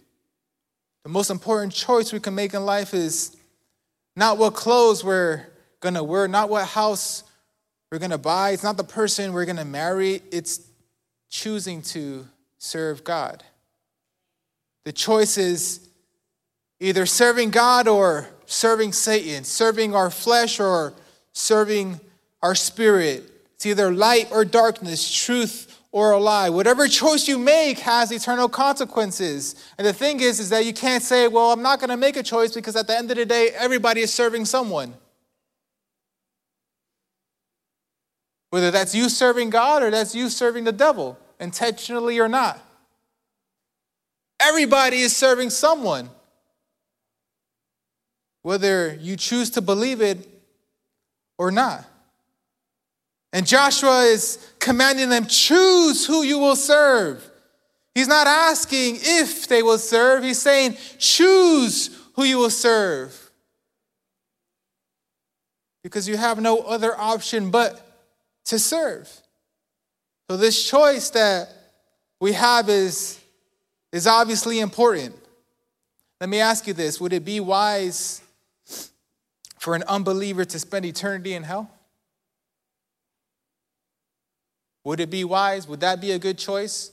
The 1.05 1.11
most 1.11 1.31
important 1.31 1.73
choice 1.73 2.13
we 2.13 2.21
can 2.21 2.35
make 2.35 2.55
in 2.55 2.65
life 2.65 2.95
is 2.95 3.37
not 4.17 4.39
what 4.39 4.55
clothes 4.55 5.03
we're 5.03 5.47
going 5.81 5.95
to 5.95 6.05
wear, 6.05 6.29
not 6.29 6.51
what 6.51 6.67
house 6.67 7.25
we're 7.91 7.99
going 7.99 8.11
to 8.11 8.19
buy. 8.19 8.51
It's 8.51 8.63
not 8.63 8.77
the 8.77 8.85
person 8.85 9.33
we're 9.33 9.47
going 9.47 9.57
to 9.57 9.65
marry. 9.65 10.23
It's 10.31 10.61
choosing 11.31 11.83
to 11.83 12.27
serve 12.59 13.03
God. 13.03 13.43
The 14.85 14.93
choice 14.93 15.39
is 15.39 15.89
either 16.81 17.07
serving 17.07 17.51
God 17.51 17.89
or 17.89 18.29
serving 18.51 18.93
Satan, 18.93 19.45
serving 19.45 19.95
our 19.95 20.11
flesh 20.11 20.59
or 20.59 20.93
serving 21.33 22.01
our 22.43 22.57
spirit. 22.57 23.31
It's 23.55 23.65
either 23.65 23.93
light 23.93 24.29
or 24.33 24.45
darkness, 24.45 25.09
truth 25.25 25.81
or 25.93 26.13
a 26.13 26.19
lie. 26.19 26.51
Whatever 26.51 26.89
choice 26.89 27.29
you 27.29 27.39
make 27.39 27.79
has 27.81 28.11
eternal 28.11 28.49
consequences. 28.49 29.55
And 29.79 29.87
the 29.87 29.93
thing 29.93 30.21
is, 30.21 30.41
is 30.41 30.51
that 30.51 30.67
you 30.67 30.73
can't 30.73 31.03
say, 31.03 31.29
well, 31.29 31.53
I'm 31.53 31.63
not 31.63 31.79
going 31.79 31.91
to 31.91 31.97
make 31.97 32.17
a 32.17 32.23
choice 32.23 32.53
because 32.53 32.75
at 32.75 32.89
the 32.89 32.97
end 32.97 33.11
of 33.13 33.17
the 33.17 33.27
day, 33.27 33.51
everybody 33.55 34.01
is 34.01 34.13
serving 34.13 34.45
someone. 34.47 34.95
Whether 38.51 38.73
that's 38.73 38.97
you 38.97 39.09
serving 39.09 39.51
God 39.51 39.85
or 39.85 39.93
that's 39.93 40.13
you 40.13 40.29
serving 40.29 40.65
the 40.65 40.73
devil, 40.73 41.17
intentionally 41.39 42.19
or 42.19 42.29
not. 42.29 42.61
Everybody 44.41 45.01
is 45.01 45.17
serving 45.17 45.51
someone 45.51 46.11
whether 48.43 48.95
you 48.95 49.17
choose 49.17 49.51
to 49.51 49.61
believe 49.61 50.01
it 50.01 50.27
or 51.39 51.51
not. 51.51 51.85
And 53.33 53.47
Joshua 53.47 54.03
is 54.03 54.53
commanding 54.59 55.09
them 55.09 55.27
choose 55.27 56.07
who 56.07 56.23
you 56.23 56.39
will 56.39 56.57
serve. 56.57 57.29
He's 57.95 58.09
not 58.09 58.27
asking 58.27 58.99
if 59.01 59.47
they 59.49 59.63
will 59.63 59.79
serve, 59.79 60.23
he's 60.23 60.41
saying 60.41 60.77
choose 60.99 61.91
who 62.15 62.25
you 62.25 62.39
will 62.39 62.51
serve. 62.51 63.31
Because 65.83 66.09
you 66.09 66.17
have 66.17 66.41
no 66.41 66.59
other 66.59 66.99
option 66.99 67.51
but 67.51 67.81
to 68.47 68.59
serve. 68.59 69.09
So, 70.29 70.37
this 70.37 70.69
choice 70.69 71.11
that 71.11 71.49
we 72.21 72.33
have 72.35 72.69
is, 72.69 73.19
is 73.93 74.07
obviously 74.07 74.61
important. 74.61 75.17
Let 76.21 76.29
me 76.29 76.39
ask 76.41 76.67
you 76.67 76.75
this 76.75 77.01
Would 77.01 77.13
it 77.13 77.25
be 77.25 77.41
wise 77.41 78.23
for 79.61 79.75
an 79.75 79.83
unbeliever 79.87 80.43
to 80.43 80.59
spend 80.59 80.87
eternity 80.87 81.35
in 81.35 81.43
hell? 81.43 81.71
Would 84.85 85.01
it 85.01 85.11
be 85.11 85.23
wise? 85.23 85.69
Would 85.69 85.81
that 85.81 86.01
be 86.01 86.13
a 86.13 86.19
good 86.19 86.39
choice 86.39 86.93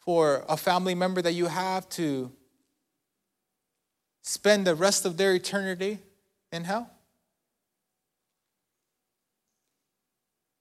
for 0.00 0.44
a 0.48 0.56
family 0.56 0.96
member 0.96 1.22
that 1.22 1.34
you 1.34 1.46
have 1.46 1.88
to 1.90 2.32
spend 4.22 4.66
the 4.66 4.74
rest 4.74 5.04
of 5.04 5.16
their 5.16 5.32
eternity 5.32 6.00
in 6.50 6.64
hell? 6.64 6.90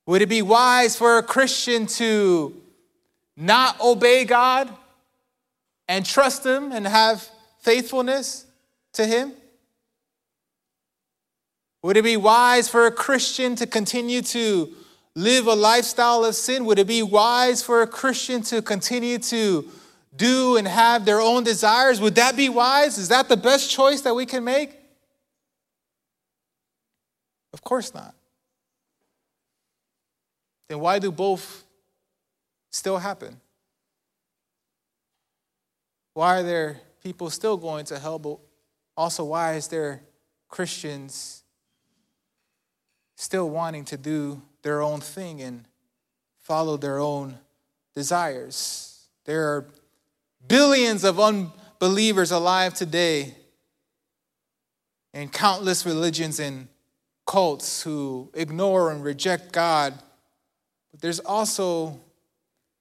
Would 0.05 0.21
it 0.21 0.29
be 0.29 0.43
wise 0.43 0.95
for 0.95 1.17
a 1.17 1.23
Christian 1.23 1.87
to 1.87 2.55
not 3.35 3.81
obey 3.81 4.25
God 4.25 4.69
and 5.87 6.05
trust 6.05 6.45
Him 6.45 6.71
and 6.71 6.85
have 6.85 7.27
faithfulness 7.61 8.45
to 8.93 9.07
Him? 9.07 9.33
Would 11.83 11.97
it 11.97 12.03
be 12.03 12.17
wise 12.17 12.69
for 12.69 12.85
a 12.85 12.91
Christian 12.91 13.55
to 13.55 13.65
continue 13.65 14.21
to 14.21 14.71
live 15.15 15.47
a 15.47 15.55
lifestyle 15.55 16.23
of 16.23 16.35
sin? 16.35 16.65
Would 16.65 16.79
it 16.79 16.87
be 16.87 17.01
wise 17.01 17.63
for 17.63 17.81
a 17.81 17.87
Christian 17.87 18.43
to 18.43 18.61
continue 18.61 19.17
to 19.17 19.67
do 20.15 20.57
and 20.57 20.67
have 20.67 21.05
their 21.05 21.19
own 21.19 21.43
desires? 21.43 21.99
Would 21.99 22.15
that 22.15 22.35
be 22.35 22.49
wise? 22.49 22.97
Is 22.97 23.09
that 23.09 23.29
the 23.29 23.37
best 23.37 23.71
choice 23.71 24.01
that 24.01 24.13
we 24.13 24.25
can 24.25 24.43
make? 24.43 24.77
Of 27.53 27.63
course 27.63 27.93
not. 27.93 28.13
Then 30.69 30.79
why 30.79 30.99
do 30.99 31.11
both 31.11 31.63
still 32.69 32.97
happen? 32.97 33.41
Why 36.13 36.39
are 36.39 36.43
there 36.43 36.81
people 37.03 37.29
still 37.29 37.57
going 37.57 37.85
to 37.85 37.97
hell, 37.97 38.19
but 38.19 38.37
also 38.95 39.25
why 39.25 39.55
is 39.55 39.67
there 39.67 40.01
Christians 40.47 41.40
still 43.21 43.47
wanting 43.51 43.85
to 43.85 43.97
do 43.97 44.41
their 44.63 44.81
own 44.81 44.99
thing 44.99 45.41
and 45.41 45.63
follow 46.39 46.75
their 46.75 46.97
own 46.97 47.37
desires? 47.93 49.05
There 49.25 49.47
are 49.47 49.67
billions 50.47 51.03
of 51.03 51.19
unbelievers 51.19 52.31
alive 52.31 52.73
today 52.73 53.35
and 55.13 55.31
countless 55.31 55.85
religions 55.85 56.39
and 56.39 56.67
cults 57.27 57.83
who 57.83 58.31
ignore 58.33 58.91
and 58.91 59.03
reject 59.03 59.51
God. 59.51 59.93
But 60.89 61.01
there's 61.01 61.19
also 61.19 61.99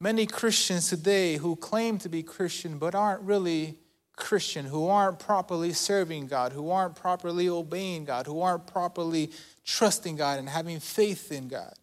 many 0.01 0.25
Christians 0.25 0.89
today 0.89 1.37
who 1.37 1.55
claim 1.55 1.99
to 1.99 2.09
be 2.09 2.23
Christian 2.23 2.79
but 2.79 2.95
aren't 2.95 3.21
really 3.21 3.77
Christian, 4.21 4.67
who 4.67 4.87
aren't 4.89 5.19
properly 5.19 5.73
serving 5.73 6.29
God, 6.29 6.53
who 6.53 6.71
aren't 6.71 6.95
properly 6.95 7.49
obeying 7.49 8.05
God, 8.05 8.27
who 8.27 8.41
aren't 8.41 8.67
properly 8.67 9.31
trusting 9.65 10.17
God 10.17 10.39
and 10.39 10.49
having 10.49 10.79
faith 10.79 11.33
in 11.33 11.49
God. 11.49 11.75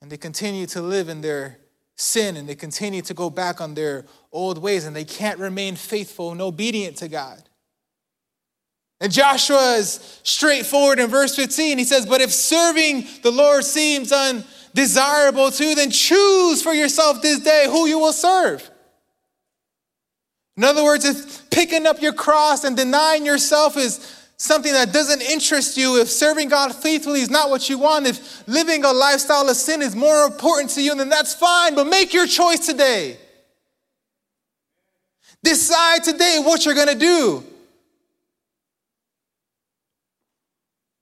And 0.00 0.10
they 0.10 0.16
continue 0.16 0.66
to 0.66 0.82
live 0.82 1.08
in 1.08 1.20
their 1.20 1.58
sin 1.96 2.36
and 2.36 2.48
they 2.48 2.54
continue 2.54 3.02
to 3.02 3.14
go 3.14 3.30
back 3.30 3.60
on 3.60 3.74
their 3.74 4.04
old 4.32 4.58
ways 4.58 4.84
and 4.84 4.94
they 4.94 5.04
can't 5.04 5.38
remain 5.38 5.76
faithful 5.76 6.32
and 6.32 6.40
obedient 6.40 6.96
to 6.98 7.08
God. 7.08 7.42
And 9.00 9.12
Joshua 9.12 9.74
is 9.74 10.20
straightforward 10.22 11.00
in 11.00 11.08
verse 11.10 11.34
15. 11.34 11.78
He 11.78 11.84
says, 11.84 12.06
But 12.06 12.20
if 12.20 12.32
serving 12.32 13.06
the 13.22 13.32
Lord 13.32 13.64
seems 13.64 14.12
undesirable 14.12 15.50
to, 15.50 15.64
you, 15.64 15.74
then 15.74 15.90
choose 15.90 16.62
for 16.62 16.72
yourself 16.72 17.20
this 17.20 17.40
day 17.40 17.66
who 17.68 17.86
you 17.86 17.98
will 17.98 18.12
serve. 18.12 18.70
In 20.56 20.64
other 20.64 20.84
words, 20.84 21.04
if 21.04 21.50
picking 21.50 21.86
up 21.86 22.02
your 22.02 22.12
cross 22.12 22.64
and 22.64 22.76
denying 22.76 23.24
yourself 23.24 23.76
is 23.76 24.28
something 24.36 24.72
that 24.72 24.92
doesn't 24.92 25.22
interest 25.22 25.76
you, 25.76 26.00
if 26.00 26.08
serving 26.08 26.48
God 26.48 26.74
faithfully 26.74 27.20
is 27.20 27.30
not 27.30 27.48
what 27.48 27.70
you 27.70 27.78
want, 27.78 28.06
if 28.06 28.46
living 28.46 28.84
a 28.84 28.92
lifestyle 28.92 29.48
of 29.48 29.56
sin 29.56 29.80
is 29.80 29.96
more 29.96 30.24
important 30.26 30.70
to 30.70 30.82
you, 30.82 30.94
then 30.94 31.08
that's 31.08 31.34
fine, 31.34 31.74
but 31.74 31.86
make 31.86 32.12
your 32.12 32.26
choice 32.26 32.66
today. 32.66 33.16
Decide 35.42 36.04
today 36.04 36.38
what 36.42 36.64
you're 36.64 36.74
gonna 36.74 36.94
do. 36.94 37.44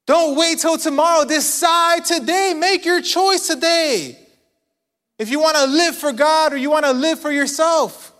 Don't 0.06 0.36
wait 0.36 0.58
till 0.58 0.78
tomorrow. 0.78 1.24
Decide 1.24 2.04
today. 2.04 2.54
Make 2.56 2.84
your 2.84 3.00
choice 3.00 3.46
today. 3.46 4.18
If 5.18 5.30
you 5.30 5.40
wanna 5.40 5.66
live 5.66 5.94
for 5.94 6.12
God 6.12 6.52
or 6.52 6.56
you 6.56 6.70
wanna 6.70 6.92
live 6.92 7.20
for 7.20 7.30
yourself. 7.30 8.12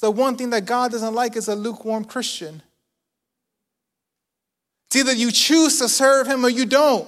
The 0.00 0.10
one 0.10 0.36
thing 0.36 0.50
that 0.50 0.64
God 0.64 0.92
doesn't 0.92 1.14
like 1.14 1.36
is 1.36 1.48
a 1.48 1.54
lukewarm 1.54 2.04
Christian. 2.04 2.62
It's 4.86 4.96
either 4.96 5.12
you 5.12 5.30
choose 5.30 5.78
to 5.78 5.88
serve 5.88 6.26
Him 6.26 6.44
or 6.44 6.48
you 6.48 6.66
don't. 6.66 7.06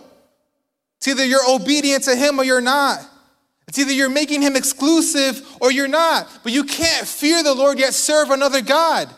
It's 0.98 1.08
either 1.08 1.24
you're 1.24 1.48
obedient 1.48 2.04
to 2.04 2.14
Him 2.14 2.38
or 2.38 2.44
you're 2.44 2.60
not. 2.60 3.00
It's 3.66 3.78
either 3.78 3.92
you're 3.92 4.10
making 4.10 4.42
Him 4.42 4.54
exclusive 4.54 5.42
or 5.60 5.72
you're 5.72 5.88
not. 5.88 6.28
But 6.42 6.52
you 6.52 6.64
can't 6.64 7.06
fear 7.06 7.42
the 7.42 7.54
Lord 7.54 7.78
yet 7.78 7.94
serve 7.94 8.30
another 8.30 8.60
God. 8.60 9.08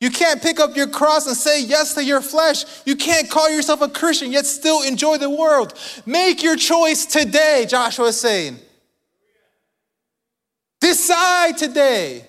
You 0.00 0.10
can't 0.10 0.42
pick 0.42 0.58
up 0.58 0.76
your 0.76 0.88
cross 0.88 1.26
and 1.26 1.36
say 1.36 1.62
yes 1.62 1.94
to 1.94 2.04
your 2.04 2.20
flesh. 2.20 2.64
You 2.84 2.96
can't 2.96 3.30
call 3.30 3.48
yourself 3.50 3.80
a 3.80 3.88
Christian 3.88 4.32
yet 4.32 4.46
still 4.46 4.82
enjoy 4.82 5.18
the 5.18 5.30
world. 5.30 5.74
Make 6.04 6.42
your 6.42 6.56
choice 6.56 7.06
today, 7.06 7.66
Joshua 7.68 8.06
is 8.06 8.20
saying. 8.20 8.58
Decide 10.80 11.56
today. 11.56 12.26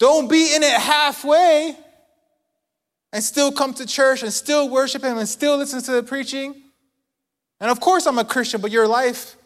Don't 0.00 0.28
be 0.30 0.54
in 0.54 0.62
it 0.62 0.72
halfway 0.72 1.76
and 3.12 3.22
still 3.22 3.52
come 3.52 3.74
to 3.74 3.86
church 3.86 4.22
and 4.22 4.32
still 4.32 4.68
worship 4.70 5.04
Him 5.04 5.18
and 5.18 5.28
still 5.28 5.58
listen 5.58 5.82
to 5.82 5.92
the 5.92 6.02
preaching. 6.02 6.54
And 7.60 7.70
of 7.70 7.80
course, 7.80 8.06
I'm 8.06 8.18
a 8.18 8.24
Christian, 8.24 8.62
but 8.62 8.70
your 8.70 8.88
life 8.88 9.36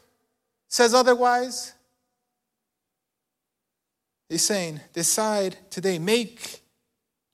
says 0.69 0.95
otherwise. 0.95 1.75
He's 4.29 4.45
saying, 4.45 4.81
decide 4.93 5.57
today, 5.71 5.99
make 5.99 6.61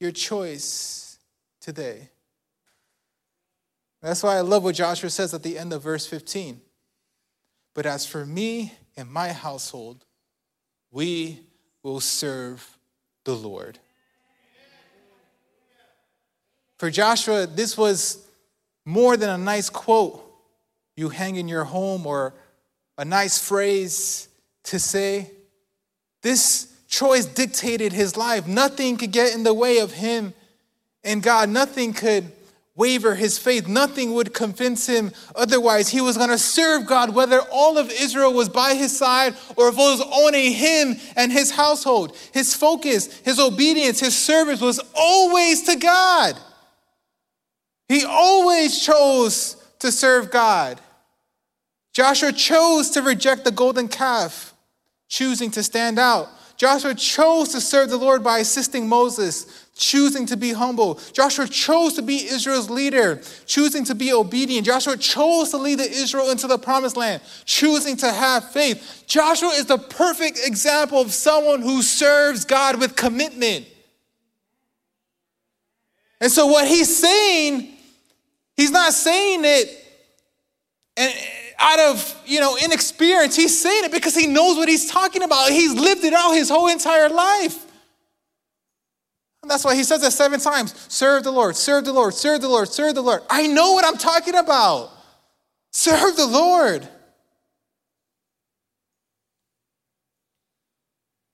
your 0.00 0.12
choice 0.12 1.18
today. 1.60 2.08
That's 4.00 4.22
why 4.22 4.36
I 4.36 4.40
love 4.40 4.64
what 4.64 4.74
Joshua 4.74 5.10
says 5.10 5.34
at 5.34 5.42
the 5.42 5.58
end 5.58 5.74
of 5.74 5.82
verse 5.82 6.06
15. 6.06 6.58
But 7.74 7.84
as 7.84 8.06
for 8.06 8.24
me 8.24 8.72
and 8.96 9.10
my 9.10 9.28
household, 9.32 10.06
we 10.90 11.40
will 11.82 12.00
serve 12.00 12.78
the 13.24 13.34
Lord. 13.34 13.78
For 16.78 16.90
Joshua, 16.90 17.46
this 17.46 17.76
was 17.76 18.26
more 18.84 19.16
than 19.16 19.28
a 19.28 19.38
nice 19.38 19.68
quote 19.68 20.26
you 20.96 21.08
hang 21.08 21.36
in 21.36 21.48
your 21.48 21.64
home 21.64 22.06
or 22.06 22.34
a 22.98 23.04
nice 23.04 23.38
phrase 23.38 24.28
to 24.64 24.78
say. 24.78 25.30
This 26.22 26.72
choice 26.88 27.24
dictated 27.24 27.92
his 27.92 28.16
life. 28.16 28.46
Nothing 28.46 28.96
could 28.96 29.12
get 29.12 29.34
in 29.34 29.42
the 29.42 29.54
way 29.54 29.78
of 29.78 29.92
him 29.92 30.34
and 31.02 31.22
God. 31.22 31.48
Nothing 31.48 31.92
could 31.92 32.30
waver 32.80 33.14
his 33.14 33.38
faith. 33.38 33.68
Nothing 33.68 34.14
would 34.14 34.32
convince 34.32 34.86
him 34.86 35.12
otherwise. 35.36 35.90
He 35.90 36.00
was 36.00 36.16
going 36.16 36.30
to 36.30 36.38
serve 36.38 36.86
God, 36.86 37.14
whether 37.14 37.40
all 37.52 37.76
of 37.76 37.90
Israel 37.90 38.32
was 38.32 38.48
by 38.48 38.74
his 38.74 38.96
side 38.96 39.34
or 39.56 39.68
if 39.68 39.74
it 39.74 39.76
was 39.76 40.02
only 40.10 40.52
him 40.54 40.96
and 41.14 41.30
his 41.30 41.50
household. 41.50 42.16
His 42.32 42.54
focus, 42.54 43.18
his 43.18 43.38
obedience, 43.38 44.00
his 44.00 44.16
service 44.16 44.62
was 44.62 44.80
always 44.96 45.62
to 45.64 45.76
God. 45.76 46.38
He 47.86 48.06
always 48.06 48.80
chose 48.80 49.56
to 49.80 49.92
serve 49.92 50.30
God. 50.30 50.80
Joshua 51.92 52.32
chose 52.32 52.88
to 52.90 53.02
reject 53.02 53.44
the 53.44 53.50
golden 53.50 53.88
calf, 53.88 54.54
choosing 55.06 55.50
to 55.50 55.62
stand 55.62 55.98
out. 55.98 56.28
Joshua 56.56 56.94
chose 56.94 57.50
to 57.50 57.60
serve 57.60 57.90
the 57.90 57.98
Lord 57.98 58.22
by 58.24 58.38
assisting 58.38 58.88
Moses, 58.88 59.66
choosing 59.80 60.26
to 60.26 60.36
be 60.36 60.52
humble. 60.52 61.00
Joshua 61.12 61.48
chose 61.48 61.94
to 61.94 62.02
be 62.02 62.26
Israel's 62.26 62.68
leader, 62.70 63.20
choosing 63.46 63.84
to 63.86 63.94
be 63.94 64.12
obedient. 64.12 64.66
Joshua 64.66 64.96
chose 64.96 65.50
to 65.50 65.56
lead 65.56 65.78
the 65.78 65.90
Israel 65.90 66.30
into 66.30 66.46
the 66.46 66.58
promised 66.58 66.96
land, 66.96 67.22
choosing 67.46 67.96
to 67.96 68.12
have 68.12 68.50
faith. 68.52 69.04
Joshua 69.06 69.48
is 69.48 69.66
the 69.66 69.78
perfect 69.78 70.38
example 70.44 71.00
of 71.00 71.12
someone 71.12 71.62
who 71.62 71.82
serves 71.82 72.44
God 72.44 72.78
with 72.78 72.94
commitment. 72.94 73.66
And 76.20 76.30
so 76.30 76.46
what 76.46 76.68
he's 76.68 76.94
saying, 76.94 77.72
he's 78.56 78.70
not 78.70 78.92
saying 78.92 79.40
it 79.44 79.76
and 80.98 81.12
out 81.58 81.78
of 81.78 82.22
you 82.26 82.40
know 82.40 82.58
inexperience. 82.62 83.34
He's 83.34 83.58
saying 83.58 83.84
it 83.84 83.92
because 83.92 84.14
he 84.14 84.26
knows 84.26 84.58
what 84.58 84.68
he's 84.68 84.90
talking 84.90 85.22
about. 85.22 85.48
He's 85.50 85.72
lived 85.72 86.04
it 86.04 86.12
out 86.12 86.32
his 86.32 86.50
whole 86.50 86.68
entire 86.68 87.08
life. 87.08 87.69
That's 89.42 89.64
why 89.64 89.74
he 89.74 89.84
says 89.84 90.02
it 90.02 90.10
seven 90.12 90.38
times 90.38 90.74
serve 90.88 91.24
the 91.24 91.30
Lord, 91.30 91.56
serve 91.56 91.84
the 91.84 91.92
Lord, 91.92 92.14
serve 92.14 92.40
the 92.40 92.48
Lord, 92.48 92.68
serve 92.68 92.94
the 92.94 93.02
Lord. 93.02 93.22
I 93.30 93.46
know 93.46 93.72
what 93.72 93.84
I'm 93.84 93.96
talking 93.96 94.34
about. 94.34 94.90
Serve 95.72 96.16
the 96.16 96.26
Lord. 96.26 96.88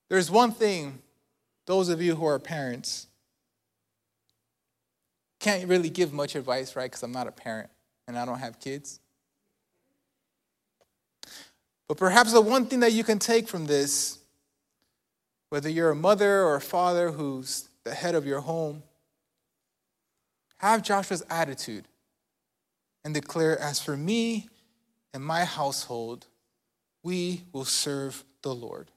There's 0.08 0.30
one 0.30 0.52
thing, 0.52 1.00
those 1.66 1.88
of 1.88 2.00
you 2.00 2.14
who 2.14 2.26
are 2.26 2.38
parents, 2.38 3.08
can't 5.40 5.68
really 5.68 5.90
give 5.90 6.12
much 6.12 6.34
advice, 6.36 6.76
right? 6.76 6.84
Because 6.84 7.02
I'm 7.02 7.12
not 7.12 7.26
a 7.26 7.32
parent 7.32 7.70
and 8.06 8.16
I 8.18 8.24
don't 8.24 8.38
have 8.38 8.60
kids. 8.60 9.00
But 11.88 11.96
perhaps 11.96 12.32
the 12.32 12.40
one 12.40 12.66
thing 12.66 12.80
that 12.80 12.92
you 12.92 13.04
can 13.04 13.18
take 13.18 13.48
from 13.48 13.66
this, 13.66 14.18
whether 15.50 15.68
you're 15.68 15.90
a 15.90 15.96
mother 15.96 16.42
or 16.42 16.56
a 16.56 16.60
father 16.60 17.10
who's 17.10 17.68
the 17.86 17.94
head 17.94 18.16
of 18.16 18.26
your 18.26 18.40
home, 18.40 18.82
have 20.56 20.82
Joshua's 20.82 21.22
attitude 21.30 21.86
and 23.04 23.14
declare, 23.14 23.56
As 23.56 23.80
for 23.80 23.96
me 23.96 24.48
and 25.14 25.24
my 25.24 25.44
household, 25.44 26.26
we 27.04 27.44
will 27.52 27.64
serve 27.64 28.24
the 28.42 28.52
Lord. 28.52 28.90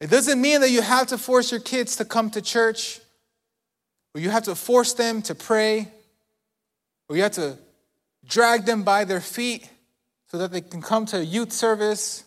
It 0.00 0.10
doesn't 0.10 0.40
mean 0.40 0.60
that 0.60 0.70
you 0.70 0.82
have 0.82 1.06
to 1.08 1.18
force 1.18 1.52
your 1.52 1.60
kids 1.60 1.94
to 1.96 2.04
come 2.04 2.30
to 2.30 2.42
church, 2.42 2.98
or 4.12 4.20
you 4.20 4.30
have 4.30 4.44
to 4.44 4.56
force 4.56 4.92
them 4.94 5.22
to 5.22 5.36
pray, 5.36 5.86
or 7.08 7.14
you 7.14 7.22
have 7.22 7.32
to 7.32 7.58
drag 8.26 8.64
them 8.64 8.82
by 8.82 9.04
their 9.04 9.20
feet 9.20 9.70
so 10.32 10.38
that 10.38 10.50
they 10.50 10.62
can 10.62 10.82
come 10.82 11.06
to 11.06 11.18
a 11.18 11.22
youth 11.22 11.52
service, 11.52 12.24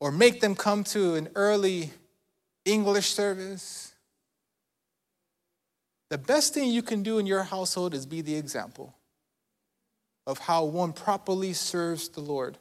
or 0.00 0.10
make 0.10 0.40
them 0.40 0.56
come 0.56 0.82
to 0.82 1.14
an 1.14 1.28
early 1.36 1.92
English 2.70 3.06
service. 3.06 3.92
The 6.10 6.18
best 6.18 6.54
thing 6.54 6.70
you 6.70 6.82
can 6.82 7.02
do 7.02 7.18
in 7.18 7.26
your 7.26 7.42
household 7.42 7.94
is 7.94 8.06
be 8.06 8.22
the 8.22 8.36
example 8.36 8.94
of 10.26 10.38
how 10.38 10.64
one 10.64 10.92
properly 10.92 11.52
serves 11.52 12.08
the 12.08 12.20
Lord 12.20 12.58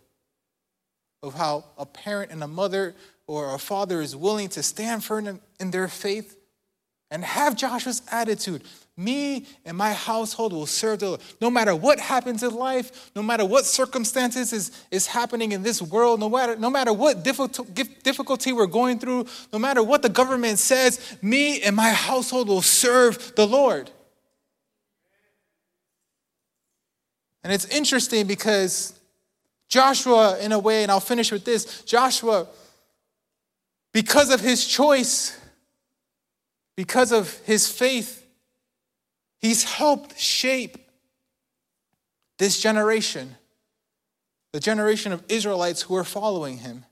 of 1.23 1.33
how 1.33 1.65
a 1.77 1.85
parent 1.85 2.31
and 2.31 2.43
a 2.43 2.47
mother 2.47 2.95
or 3.25 3.53
a 3.53 3.59
father 3.59 4.01
is 4.01 4.15
willing 4.15 4.49
to 4.49 4.63
stand 4.63 5.03
firm 5.03 5.39
in 5.59 5.71
their 5.71 5.87
faith 5.87 6.37
and 7.09 7.23
have 7.23 7.55
Joshua's 7.55 8.01
attitude. 8.11 8.63
Me 8.99 9.45
and 9.63 9.77
my 9.77 9.93
household 9.93 10.53
will 10.53 10.65
serve 10.65 10.97
the 10.99 11.09
Lord. 11.09 11.21
No 11.39 11.51
matter 11.51 11.75
what 11.75 11.99
happens 11.99 12.41
in 12.41 12.55
life, 12.55 13.11
no 13.15 13.21
matter 13.21 13.45
what 13.45 13.63
circumstances 13.65 14.51
is, 14.51 14.71
is 14.89 15.05
happening 15.05 15.51
in 15.51 15.61
this 15.61 15.83
world, 15.83 16.19
no 16.19 16.27
matter, 16.29 16.55
no 16.55 16.71
matter 16.71 16.91
what 16.91 17.23
difficulty 17.23 18.53
we're 18.53 18.65
going 18.65 18.97
through, 18.97 19.27
no 19.53 19.59
matter 19.59 19.83
what 19.83 20.01
the 20.01 20.09
government 20.09 20.57
says, 20.57 21.15
me 21.21 21.61
and 21.61 21.75
my 21.75 21.89
household 21.89 22.47
will 22.47 22.63
serve 22.63 23.35
the 23.35 23.45
Lord. 23.45 23.91
And 27.43 27.53
it's 27.53 27.65
interesting 27.65 28.25
because 28.25 28.99
Joshua, 29.69 30.39
in 30.39 30.51
a 30.53 30.59
way, 30.59 30.81
and 30.81 30.91
I'll 30.91 30.99
finish 30.99 31.31
with 31.31 31.45
this 31.45 31.83
Joshua, 31.83 32.47
because 33.93 34.31
of 34.31 34.41
his 34.41 34.65
choice, 34.65 35.39
because 36.75 37.11
of 37.11 37.31
his 37.45 37.71
faith, 37.71 38.23
he's 39.39 39.63
helped 39.63 40.19
shape 40.19 40.77
this 42.37 42.59
generation, 42.59 43.35
the 44.53 44.59
generation 44.59 45.11
of 45.11 45.23
Israelites 45.29 45.83
who 45.83 45.95
are 45.95 46.03
following 46.03 46.57
him. 46.57 46.85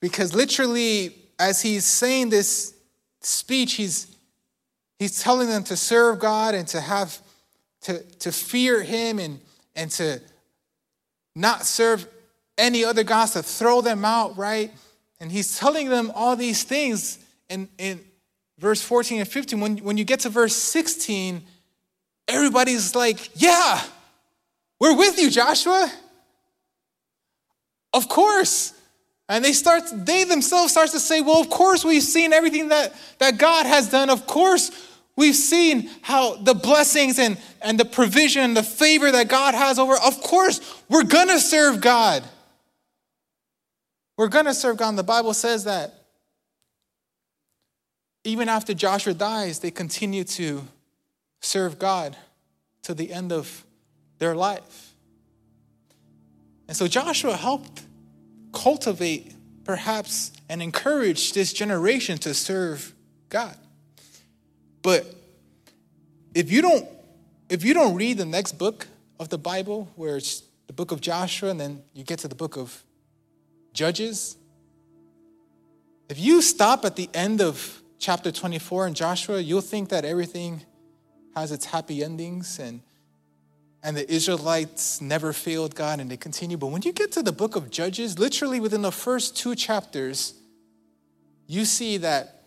Because 0.00 0.34
literally, 0.34 1.14
as 1.38 1.60
he's 1.60 1.84
saying 1.84 2.30
this 2.30 2.74
speech, 3.20 3.74
he's 3.74 4.10
He's 5.00 5.18
telling 5.22 5.48
them 5.48 5.64
to 5.64 5.76
serve 5.78 6.18
God 6.18 6.54
and 6.54 6.68
to 6.68 6.80
have 6.80 7.22
to, 7.84 8.02
to 8.18 8.30
fear 8.30 8.82
him 8.82 9.18
and, 9.18 9.40
and 9.74 9.90
to 9.92 10.20
not 11.34 11.64
serve 11.64 12.06
any 12.58 12.84
other 12.84 13.02
gods, 13.02 13.32
to 13.32 13.42
throw 13.42 13.80
them 13.80 14.04
out, 14.04 14.36
right? 14.36 14.70
And 15.20 15.30
he's 15.30 15.58
telling 15.58 15.88
them 15.88 16.10
all 16.14 16.34
these 16.36 16.62
things 16.62 17.18
in, 17.48 17.68
in 17.78 18.00
verse 18.58 18.82
14 18.82 19.20
and 19.20 19.28
15. 19.28 19.60
When, 19.60 19.76
when 19.78 19.96
you 19.98 20.04
get 20.04 20.20
to 20.20 20.30
verse 20.30 20.56
16, 20.56 21.42
everybody's 22.26 22.94
like, 22.94 23.30
Yeah, 23.34 23.82
we're 24.80 24.96
with 24.96 25.18
you, 25.18 25.30
Joshua. 25.30 25.92
Of 27.92 28.08
course. 28.08 28.74
And 29.28 29.44
they 29.44 29.52
start, 29.52 29.84
they 29.92 30.24
themselves 30.24 30.72
start 30.72 30.90
to 30.90 31.00
say, 31.00 31.20
Well, 31.20 31.40
of 31.40 31.50
course, 31.50 31.84
we've 31.84 32.02
seen 32.02 32.32
everything 32.32 32.68
that, 32.68 32.94
that 33.18 33.38
God 33.38 33.66
has 33.66 33.90
done. 33.90 34.08
Of 34.08 34.26
course, 34.26 34.70
We've 35.20 35.36
seen 35.36 35.90
how 36.00 36.36
the 36.36 36.54
blessings 36.54 37.18
and, 37.18 37.36
and 37.60 37.78
the 37.78 37.84
provision, 37.84 38.54
the 38.54 38.62
favor 38.62 39.12
that 39.12 39.28
God 39.28 39.54
has 39.54 39.78
over. 39.78 39.94
Of 39.94 40.22
course, 40.22 40.82
we're 40.88 41.04
gonna 41.04 41.38
serve 41.38 41.82
God. 41.82 42.24
We're 44.20 44.28
gonna 44.28 44.52
serve 44.52 44.76
God. 44.76 44.90
And 44.90 44.98
the 44.98 45.02
Bible 45.02 45.32
says 45.32 45.64
that 45.64 45.94
even 48.22 48.50
after 48.50 48.74
Joshua 48.74 49.14
dies, 49.14 49.60
they 49.60 49.70
continue 49.70 50.24
to 50.24 50.62
serve 51.40 51.78
God 51.78 52.18
to 52.82 52.92
the 52.92 53.14
end 53.14 53.32
of 53.32 53.64
their 54.18 54.34
life. 54.34 54.92
And 56.68 56.76
so 56.76 56.86
Joshua 56.86 57.34
helped 57.34 57.80
cultivate, 58.52 59.32
perhaps, 59.64 60.32
and 60.50 60.60
encourage 60.60 61.32
this 61.32 61.54
generation 61.54 62.18
to 62.18 62.34
serve 62.34 62.92
God. 63.30 63.56
But 64.82 65.06
if 66.34 66.52
you 66.52 66.60
don't 66.60 66.86
if 67.48 67.64
you 67.64 67.72
don't 67.72 67.94
read 67.94 68.18
the 68.18 68.26
next 68.26 68.58
book 68.58 68.86
of 69.18 69.30
the 69.30 69.38
Bible, 69.38 69.88
where 69.96 70.18
it's 70.18 70.42
the 70.66 70.74
book 70.74 70.92
of 70.92 71.00
Joshua, 71.00 71.48
and 71.48 71.58
then 71.58 71.82
you 71.94 72.04
get 72.04 72.18
to 72.18 72.28
the 72.28 72.34
book 72.34 72.58
of 72.58 72.84
Judges, 73.72 74.36
if 76.08 76.18
you 76.18 76.42
stop 76.42 76.84
at 76.84 76.96
the 76.96 77.08
end 77.14 77.40
of 77.40 77.82
chapter 77.98 78.32
24 78.32 78.88
in 78.88 78.94
Joshua, 78.94 79.40
you'll 79.40 79.60
think 79.60 79.90
that 79.90 80.04
everything 80.04 80.62
has 81.34 81.52
its 81.52 81.66
happy 81.66 82.02
endings 82.02 82.58
and 82.58 82.82
and 83.82 83.96
the 83.96 84.12
Israelites 84.12 85.00
never 85.00 85.32
failed 85.32 85.74
God 85.74 86.00
and 86.00 86.10
they 86.10 86.16
continue. 86.16 86.58
But 86.58 86.66
when 86.66 86.82
you 86.82 86.92
get 86.92 87.12
to 87.12 87.22
the 87.22 87.32
book 87.32 87.56
of 87.56 87.70
Judges, 87.70 88.18
literally 88.18 88.60
within 88.60 88.82
the 88.82 88.92
first 88.92 89.36
two 89.36 89.54
chapters, 89.54 90.34
you 91.46 91.64
see 91.64 91.96
that 91.98 92.39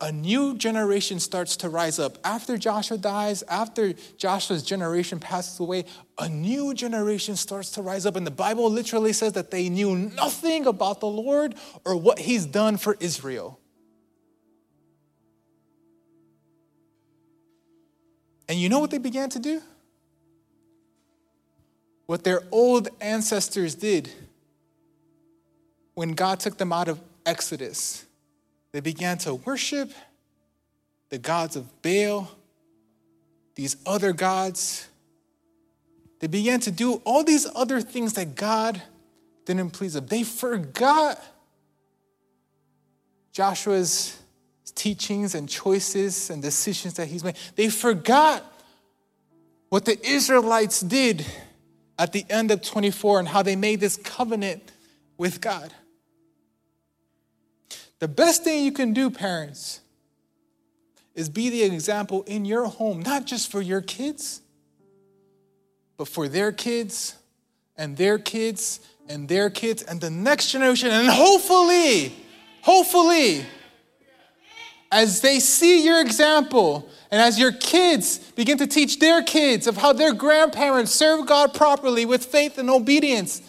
a 0.00 0.10
new 0.10 0.56
generation 0.56 1.20
starts 1.20 1.56
to 1.58 1.68
rise 1.68 1.98
up. 1.98 2.18
After 2.24 2.58
Joshua 2.58 2.98
dies, 2.98 3.42
after 3.44 3.94
Joshua's 4.16 4.62
generation 4.62 5.20
passes 5.20 5.58
away, 5.60 5.84
a 6.18 6.28
new 6.28 6.74
generation 6.74 7.36
starts 7.36 7.70
to 7.72 7.82
rise 7.82 8.04
up. 8.04 8.16
And 8.16 8.26
the 8.26 8.32
Bible 8.32 8.70
literally 8.70 9.12
says 9.12 9.34
that 9.34 9.50
they 9.50 9.68
knew 9.68 9.94
nothing 9.94 10.66
about 10.66 11.00
the 11.00 11.06
Lord 11.06 11.54
or 11.84 11.96
what 11.96 12.18
he's 12.18 12.44
done 12.44 12.76
for 12.76 12.96
Israel. 13.00 13.60
And 18.48 18.58
you 18.58 18.68
know 18.68 18.80
what 18.80 18.90
they 18.90 18.98
began 18.98 19.30
to 19.30 19.38
do? 19.38 19.62
What 22.06 22.24
their 22.24 22.42
old 22.50 22.88
ancestors 23.00 23.74
did 23.74 24.10
when 25.94 26.12
God 26.12 26.40
took 26.40 26.58
them 26.58 26.72
out 26.72 26.88
of 26.88 27.00
Exodus 27.24 28.04
they 28.74 28.80
began 28.80 29.16
to 29.18 29.36
worship 29.36 29.92
the 31.08 31.16
gods 31.16 31.54
of 31.54 31.80
Baal, 31.80 32.28
these 33.54 33.76
other 33.86 34.12
gods. 34.12 34.88
They 36.18 36.26
began 36.26 36.58
to 36.58 36.72
do 36.72 36.94
all 37.04 37.22
these 37.22 37.46
other 37.54 37.80
things 37.80 38.14
that 38.14 38.34
God 38.34 38.82
didn't 39.44 39.70
please 39.70 39.92
them. 39.92 40.06
They 40.06 40.24
forgot 40.24 41.22
Joshua's 43.30 44.20
teachings 44.74 45.36
and 45.36 45.48
choices 45.48 46.28
and 46.30 46.42
decisions 46.42 46.94
that 46.94 47.06
he's 47.06 47.22
made. 47.22 47.36
They 47.54 47.68
forgot 47.68 48.42
what 49.68 49.84
the 49.84 50.04
Israelites 50.04 50.80
did 50.80 51.24
at 51.96 52.10
the 52.10 52.26
end 52.28 52.50
of 52.50 52.60
24 52.60 53.20
and 53.20 53.28
how 53.28 53.44
they 53.44 53.54
made 53.54 53.78
this 53.78 53.96
covenant 53.96 54.72
with 55.16 55.40
God. 55.40 55.72
The 58.04 58.08
best 58.08 58.44
thing 58.44 58.66
you 58.66 58.70
can 58.70 58.92
do, 58.92 59.08
parents, 59.08 59.80
is 61.14 61.30
be 61.30 61.48
the 61.48 61.62
example 61.62 62.22
in 62.24 62.44
your 62.44 62.66
home, 62.66 63.00
not 63.00 63.24
just 63.24 63.50
for 63.50 63.62
your 63.62 63.80
kids, 63.80 64.42
but 65.96 66.06
for 66.06 66.28
their 66.28 66.52
kids 66.52 67.16
and 67.78 67.96
their 67.96 68.18
kids 68.18 68.80
and 69.08 69.26
their 69.26 69.48
kids 69.48 69.82
and 69.82 70.02
the 70.02 70.10
next 70.10 70.50
generation. 70.50 70.90
And 70.90 71.08
hopefully, 71.08 72.14
hopefully, 72.60 73.46
as 74.92 75.22
they 75.22 75.40
see 75.40 75.82
your 75.82 76.02
example 76.02 76.86
and 77.10 77.22
as 77.22 77.38
your 77.38 77.52
kids 77.52 78.18
begin 78.32 78.58
to 78.58 78.66
teach 78.66 78.98
their 78.98 79.22
kids 79.22 79.66
of 79.66 79.78
how 79.78 79.94
their 79.94 80.12
grandparents 80.12 80.92
serve 80.92 81.26
God 81.26 81.54
properly 81.54 82.04
with 82.04 82.26
faith 82.26 82.58
and 82.58 82.68
obedience, 82.68 83.40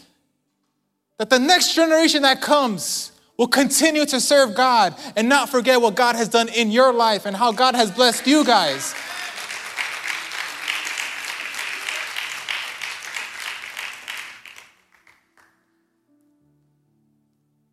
that 1.17 1.29
the 1.29 1.39
next 1.39 1.75
generation 1.75 2.21
that 2.21 2.39
comes 2.41 3.11
will 3.37 3.47
continue 3.47 4.05
to 4.05 4.19
serve 4.19 4.55
God 4.55 4.95
and 5.15 5.27
not 5.27 5.49
forget 5.49 5.81
what 5.81 5.95
God 5.95 6.15
has 6.15 6.29
done 6.29 6.49
in 6.49 6.71
your 6.71 6.93
life 6.93 7.25
and 7.25 7.35
how 7.35 7.51
God 7.51 7.75
has 7.75 7.91
blessed 7.91 8.27
you 8.27 8.45
guys. 8.45 8.93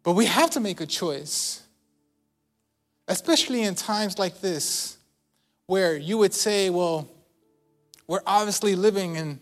But 0.03 0.15
we 0.15 0.27
have 0.27 0.51
to 0.51 0.61
make 0.61 0.81
a 0.81 0.87
choice, 0.87 1.63
especially 3.07 3.63
in 3.63 3.77
times 3.77 4.19
like 4.19 4.41
this, 4.41 4.97
where 5.67 5.97
you 5.97 6.19
would 6.19 6.35
say, 6.35 6.71
well, 6.71 7.09
we're 8.09 8.23
obviously 8.27 8.75
living 8.75 9.17
in 9.17 9.39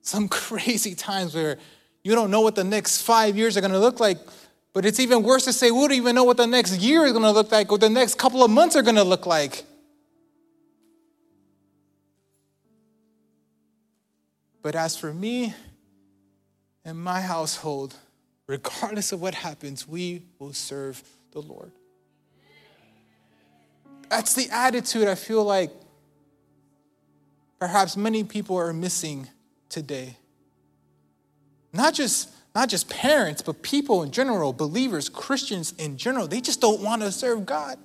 some 0.00 0.28
crazy 0.30 0.94
times 0.94 1.34
where 1.34 1.58
you 2.02 2.14
don't 2.14 2.30
know 2.30 2.40
what 2.40 2.54
the 2.54 2.64
next 2.64 3.02
five 3.02 3.36
years 3.36 3.56
are 3.56 3.60
going 3.60 3.72
to 3.72 3.78
look 3.78 4.00
like. 4.00 4.18
But 4.76 4.84
it's 4.84 5.00
even 5.00 5.22
worse 5.22 5.44
to 5.44 5.54
say 5.54 5.70
we 5.70 5.80
don't 5.80 5.92
even 5.92 6.14
know 6.14 6.24
what 6.24 6.36
the 6.36 6.46
next 6.46 6.76
year 6.82 7.06
is 7.06 7.12
going 7.12 7.24
to 7.24 7.30
look 7.30 7.50
like 7.50 7.72
or 7.72 7.78
the 7.78 7.88
next 7.88 8.18
couple 8.18 8.44
of 8.44 8.50
months 8.50 8.76
are 8.76 8.82
going 8.82 8.96
to 8.96 9.04
look 9.04 9.24
like. 9.24 9.64
But 14.60 14.74
as 14.74 14.94
for 14.94 15.14
me 15.14 15.54
and 16.84 16.98
my 16.98 17.22
household, 17.22 17.94
regardless 18.46 19.12
of 19.12 19.22
what 19.22 19.34
happens, 19.34 19.88
we 19.88 20.24
will 20.38 20.52
serve 20.52 21.02
the 21.30 21.40
Lord. 21.40 21.72
That's 24.10 24.34
the 24.34 24.46
attitude 24.50 25.08
I 25.08 25.14
feel 25.14 25.42
like 25.42 25.70
perhaps 27.58 27.96
many 27.96 28.24
people 28.24 28.56
are 28.58 28.74
missing 28.74 29.26
today. 29.70 30.18
Not 31.72 31.94
just, 31.94 32.28
not 32.56 32.70
just 32.70 32.88
parents, 32.88 33.42
but 33.42 33.60
people 33.60 34.02
in 34.02 34.10
general, 34.10 34.50
believers, 34.50 35.10
Christians 35.10 35.74
in 35.76 35.98
general, 35.98 36.26
they 36.26 36.40
just 36.40 36.58
don't 36.58 36.80
want 36.80 37.02
to 37.02 37.12
serve 37.12 37.44
God. 37.44 37.78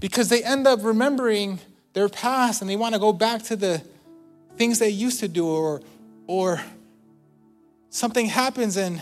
Because 0.00 0.28
they 0.28 0.42
end 0.42 0.66
up 0.66 0.80
remembering 0.82 1.60
their 1.92 2.08
past 2.08 2.60
and 2.60 2.68
they 2.68 2.74
want 2.74 2.94
to 2.94 2.98
go 2.98 3.12
back 3.12 3.44
to 3.44 3.54
the 3.54 3.80
things 4.56 4.80
they 4.80 4.88
used 4.88 5.20
to 5.20 5.28
do 5.28 5.46
or, 5.46 5.80
or 6.26 6.60
something 7.88 8.26
happens 8.26 8.76
and 8.76 9.00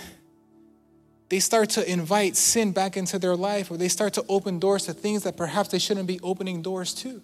they 1.31 1.41
start 1.41 1.71
to 1.71 1.91
invite 1.91 2.37
sin 2.37 2.73
back 2.73 2.99
into 2.99 3.19
their 3.19 3.35
life 3.35 3.71
or 3.71 3.79
they 3.79 3.89
start 3.89 4.13
to 4.13 4.25
open 4.29 4.59
doors 4.59 4.85
to 4.85 4.93
things 4.93 5.23
that 5.23 5.39
perhaps 5.39 5.71
they 5.71 5.79
shouldn't 5.79 6.07
be 6.07 6.21
opening 6.23 6.61
doors 6.61 6.93
to. 6.93 7.23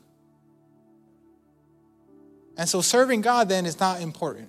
And 2.57 2.67
so 2.67 2.81
serving 2.81 3.21
God 3.21 3.51
then 3.51 3.67
is 3.67 3.79
not 3.79 4.01
important. 4.01 4.49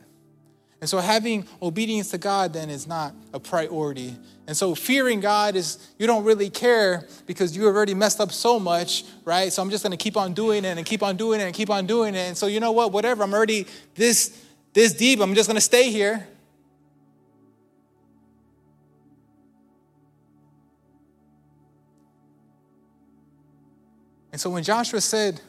And 0.79 0.89
so 0.89 0.99
having 0.99 1.47
obedience 1.61 2.11
to 2.11 2.17
God 2.17 2.53
then 2.53 2.69
is 2.69 2.85
not 2.85 3.15
a 3.33 3.39
priority. 3.39 4.15
And 4.45 4.55
so 4.55 4.75
fearing 4.75 5.19
God 5.19 5.55
is, 5.55 5.79
you 5.97 6.05
don't 6.05 6.23
really 6.23 6.49
care 6.49 7.07
because 7.25 7.57
you 7.57 7.65
have 7.65 7.75
already 7.75 7.95
messed 7.95 8.21
up 8.21 8.31
so 8.31 8.59
much, 8.59 9.03
right? 9.25 9.51
So 9.51 9.61
I'm 9.61 9.71
just 9.71 9.83
gonna 9.83 9.97
keep 9.97 10.15
on 10.15 10.33
doing 10.33 10.65
it 10.65 10.77
and 10.77 10.85
keep 10.85 11.01
on 11.01 11.17
doing 11.17 11.41
it 11.41 11.45
and 11.45 11.53
keep 11.53 11.71
on 11.71 11.87
doing 11.87 12.13
it. 12.13 12.19
And 12.19 12.37
so 12.37 12.45
you 12.45 12.59
know 12.59 12.71
what, 12.71 12.91
whatever, 12.91 13.23
I'm 13.23 13.33
already 13.33 13.65
this, 13.95 14.43
this 14.73 14.93
deep, 14.93 15.19
I'm 15.19 15.33
just 15.33 15.49
gonna 15.49 15.61
stay 15.61 15.89
here. 15.89 16.27
And 24.31 24.39
so 24.39 24.51
when 24.51 24.61
Joshua 24.61 25.01
said, 25.01 25.41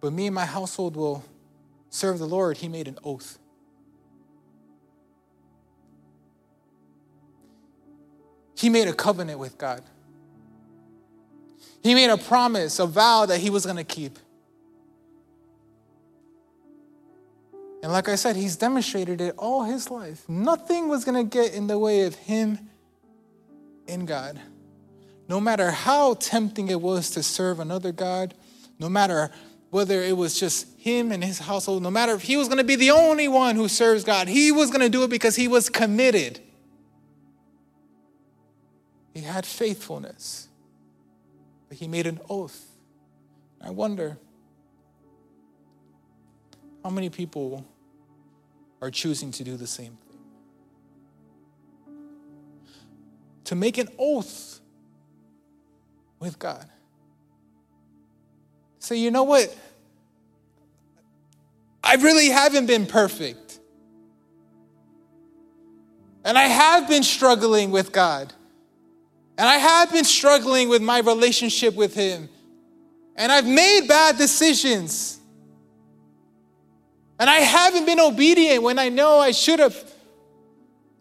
But 0.00 0.12
me 0.12 0.26
and 0.26 0.34
my 0.34 0.44
household 0.44 0.96
will 0.96 1.24
serve 1.90 2.18
the 2.18 2.26
Lord, 2.26 2.58
he 2.58 2.68
made 2.68 2.88
an 2.88 2.98
oath. 3.04 3.38
He 8.56 8.68
made 8.68 8.88
a 8.88 8.92
covenant 8.92 9.38
with 9.38 9.56
God. 9.56 9.82
He 11.82 11.94
made 11.94 12.10
a 12.10 12.18
promise, 12.18 12.78
a 12.80 12.86
vow 12.86 13.24
that 13.26 13.38
he 13.38 13.50
was 13.50 13.64
going 13.64 13.76
to 13.76 13.84
keep. 13.84 14.18
And 17.82 17.92
like 17.92 18.08
I 18.08 18.16
said, 18.16 18.34
he's 18.34 18.56
demonstrated 18.56 19.20
it 19.20 19.34
all 19.38 19.62
his 19.62 19.90
life. 19.90 20.28
Nothing 20.28 20.88
was 20.88 21.04
going 21.04 21.14
to 21.14 21.36
get 21.36 21.54
in 21.54 21.68
the 21.68 21.78
way 21.78 22.02
of 22.02 22.16
him 22.16 22.58
in 23.86 24.04
God 24.04 24.40
no 25.28 25.40
matter 25.40 25.70
how 25.70 26.14
tempting 26.14 26.68
it 26.68 26.80
was 26.80 27.10
to 27.10 27.22
serve 27.22 27.60
another 27.60 27.92
God, 27.92 28.34
no 28.78 28.88
matter 28.88 29.30
whether 29.70 30.02
it 30.02 30.16
was 30.16 30.38
just 30.38 30.66
him 30.78 31.12
and 31.12 31.22
his 31.22 31.38
household, 31.38 31.82
no 31.82 31.90
matter 31.90 32.14
if 32.14 32.22
he 32.22 32.36
was 32.36 32.48
going 32.48 32.58
to 32.58 32.64
be 32.64 32.76
the 32.76 32.90
only 32.90 33.28
one 33.28 33.56
who 33.56 33.68
serves 33.68 34.04
God, 34.04 34.28
he 34.28 34.50
was 34.50 34.70
going 34.70 34.80
to 34.80 34.88
do 34.88 35.04
it 35.04 35.10
because 35.10 35.36
he 35.36 35.48
was 35.48 35.68
committed. 35.68 36.40
He 39.12 39.20
had 39.20 39.44
faithfulness, 39.44 40.48
but 41.68 41.78
he 41.78 41.88
made 41.88 42.06
an 42.06 42.20
oath. 42.30 42.64
I 43.60 43.70
wonder 43.70 44.16
how 46.84 46.90
many 46.90 47.10
people 47.10 47.66
are 48.80 48.90
choosing 48.90 49.32
to 49.32 49.44
do 49.44 49.56
the 49.56 49.66
same 49.66 49.98
thing. 50.08 50.18
To 53.44 53.54
make 53.54 53.76
an 53.76 53.88
oath 53.98 54.60
with 56.20 56.38
God. 56.38 56.66
So, 58.78 58.94
you 58.94 59.10
know 59.10 59.24
what? 59.24 59.56
I 61.82 61.94
really 61.94 62.28
haven't 62.28 62.66
been 62.66 62.86
perfect. 62.86 63.58
And 66.24 66.36
I 66.36 66.44
have 66.44 66.88
been 66.88 67.02
struggling 67.02 67.70
with 67.70 67.92
God. 67.92 68.32
And 69.38 69.48
I 69.48 69.56
have 69.56 69.92
been 69.92 70.04
struggling 70.04 70.68
with 70.68 70.82
my 70.82 70.98
relationship 70.98 71.74
with 71.74 71.94
Him. 71.94 72.28
And 73.16 73.32
I've 73.32 73.46
made 73.46 73.86
bad 73.88 74.18
decisions. 74.18 75.18
And 77.18 77.30
I 77.30 77.36
haven't 77.36 77.86
been 77.86 78.00
obedient 78.00 78.62
when 78.62 78.78
I 78.78 78.88
know 78.88 79.18
I 79.18 79.30
should 79.30 79.58
have. 79.58 79.76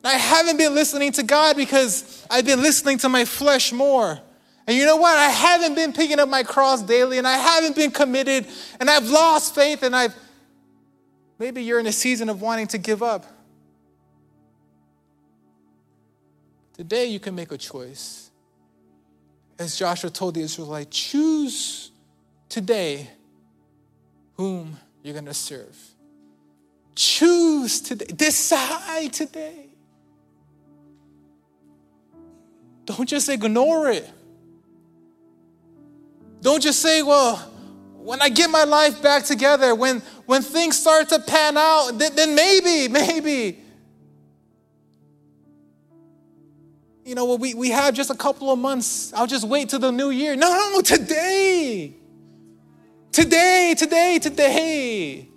I 0.03 0.13
haven't 0.13 0.57
been 0.57 0.73
listening 0.73 1.11
to 1.13 1.23
God 1.23 1.57
because 1.57 2.25
I've 2.29 2.45
been 2.45 2.61
listening 2.61 2.97
to 2.99 3.09
my 3.09 3.25
flesh 3.25 3.73
more. 3.73 4.19
And 4.67 4.75
you 4.75 4.85
know 4.85 4.97
what? 4.97 5.17
I 5.17 5.29
haven't 5.29 5.75
been 5.75 5.93
picking 5.93 6.19
up 6.19 6.27
my 6.27 6.43
cross 6.43 6.81
daily 6.81 7.17
and 7.17 7.25
I 7.25 7.37
haven't 7.37 7.75
been 7.75 7.89
committed 7.89 8.45
and 8.81 8.89
I've 8.89 9.09
lost 9.09 9.55
faith 9.55 9.81
and 9.81 9.95
I've 9.95 10.13
maybe 11.39 11.63
you're 11.63 11.79
in 11.79 11.87
a 11.87 11.91
season 11.93 12.29
of 12.29 12.41
wanting 12.41 12.67
to 12.67 12.77
give 12.77 13.01
up. 13.01 13.25
Today 16.73 17.05
you 17.05 17.19
can 17.19 17.33
make 17.33 17.51
a 17.53 17.57
choice. 17.57 18.29
As 19.57 19.75
Joshua 19.75 20.09
told 20.09 20.35
the 20.35 20.41
Israelites, 20.41 20.95
choose 20.95 21.91
today 22.49 23.09
whom 24.33 24.77
you're 25.01 25.13
going 25.13 25.25
to 25.25 25.33
serve. 25.33 25.75
Choose 26.93 27.81
today. 27.81 28.05
Decide 28.05 29.13
today. 29.13 29.67
Don't 32.85 33.07
just 33.07 33.29
ignore 33.29 33.89
it. 33.89 34.07
Don't 36.47 36.63
just 36.63 36.81
say, 36.81 37.03
well, 37.03 37.35
when 37.97 38.21
I 38.21 38.29
get 38.29 38.49
my 38.49 38.63
life 38.63 39.01
back 39.01 39.25
together, 39.25 39.75
when, 39.75 39.99
when 40.27 40.41
things 40.41 40.79
start 40.79 41.09
to 41.09 41.19
pan 41.19 41.57
out, 41.57 41.91
then, 41.97 42.15
then 42.15 42.35
maybe, 42.35 42.87
maybe. 42.93 43.59
You 47.03 47.15
know, 47.15 47.25
well, 47.25 47.37
we, 47.37 47.53
we 47.53 47.71
have 47.71 47.93
just 47.93 48.11
a 48.11 48.15
couple 48.15 48.49
of 48.49 48.57
months. 48.59 49.11
I'll 49.11 49.27
just 49.27 49.45
wait 49.45 49.67
till 49.67 49.79
the 49.79 49.91
new 49.91 50.09
year. 50.09 50.37
No, 50.37 50.71
no, 50.71 50.79
today. 50.79 51.97
Today, 53.11 53.75
today, 53.77 54.17
today. 54.17 55.27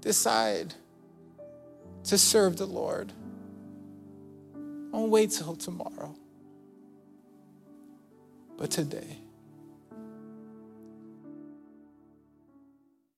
Decide 0.00 0.74
to 2.04 2.16
serve 2.16 2.56
the 2.56 2.66
Lord. 2.66 3.12
Don't 4.92 5.10
wait 5.10 5.32
till 5.32 5.56
tomorrow, 5.56 6.14
but 8.56 8.70
today. 8.70 9.23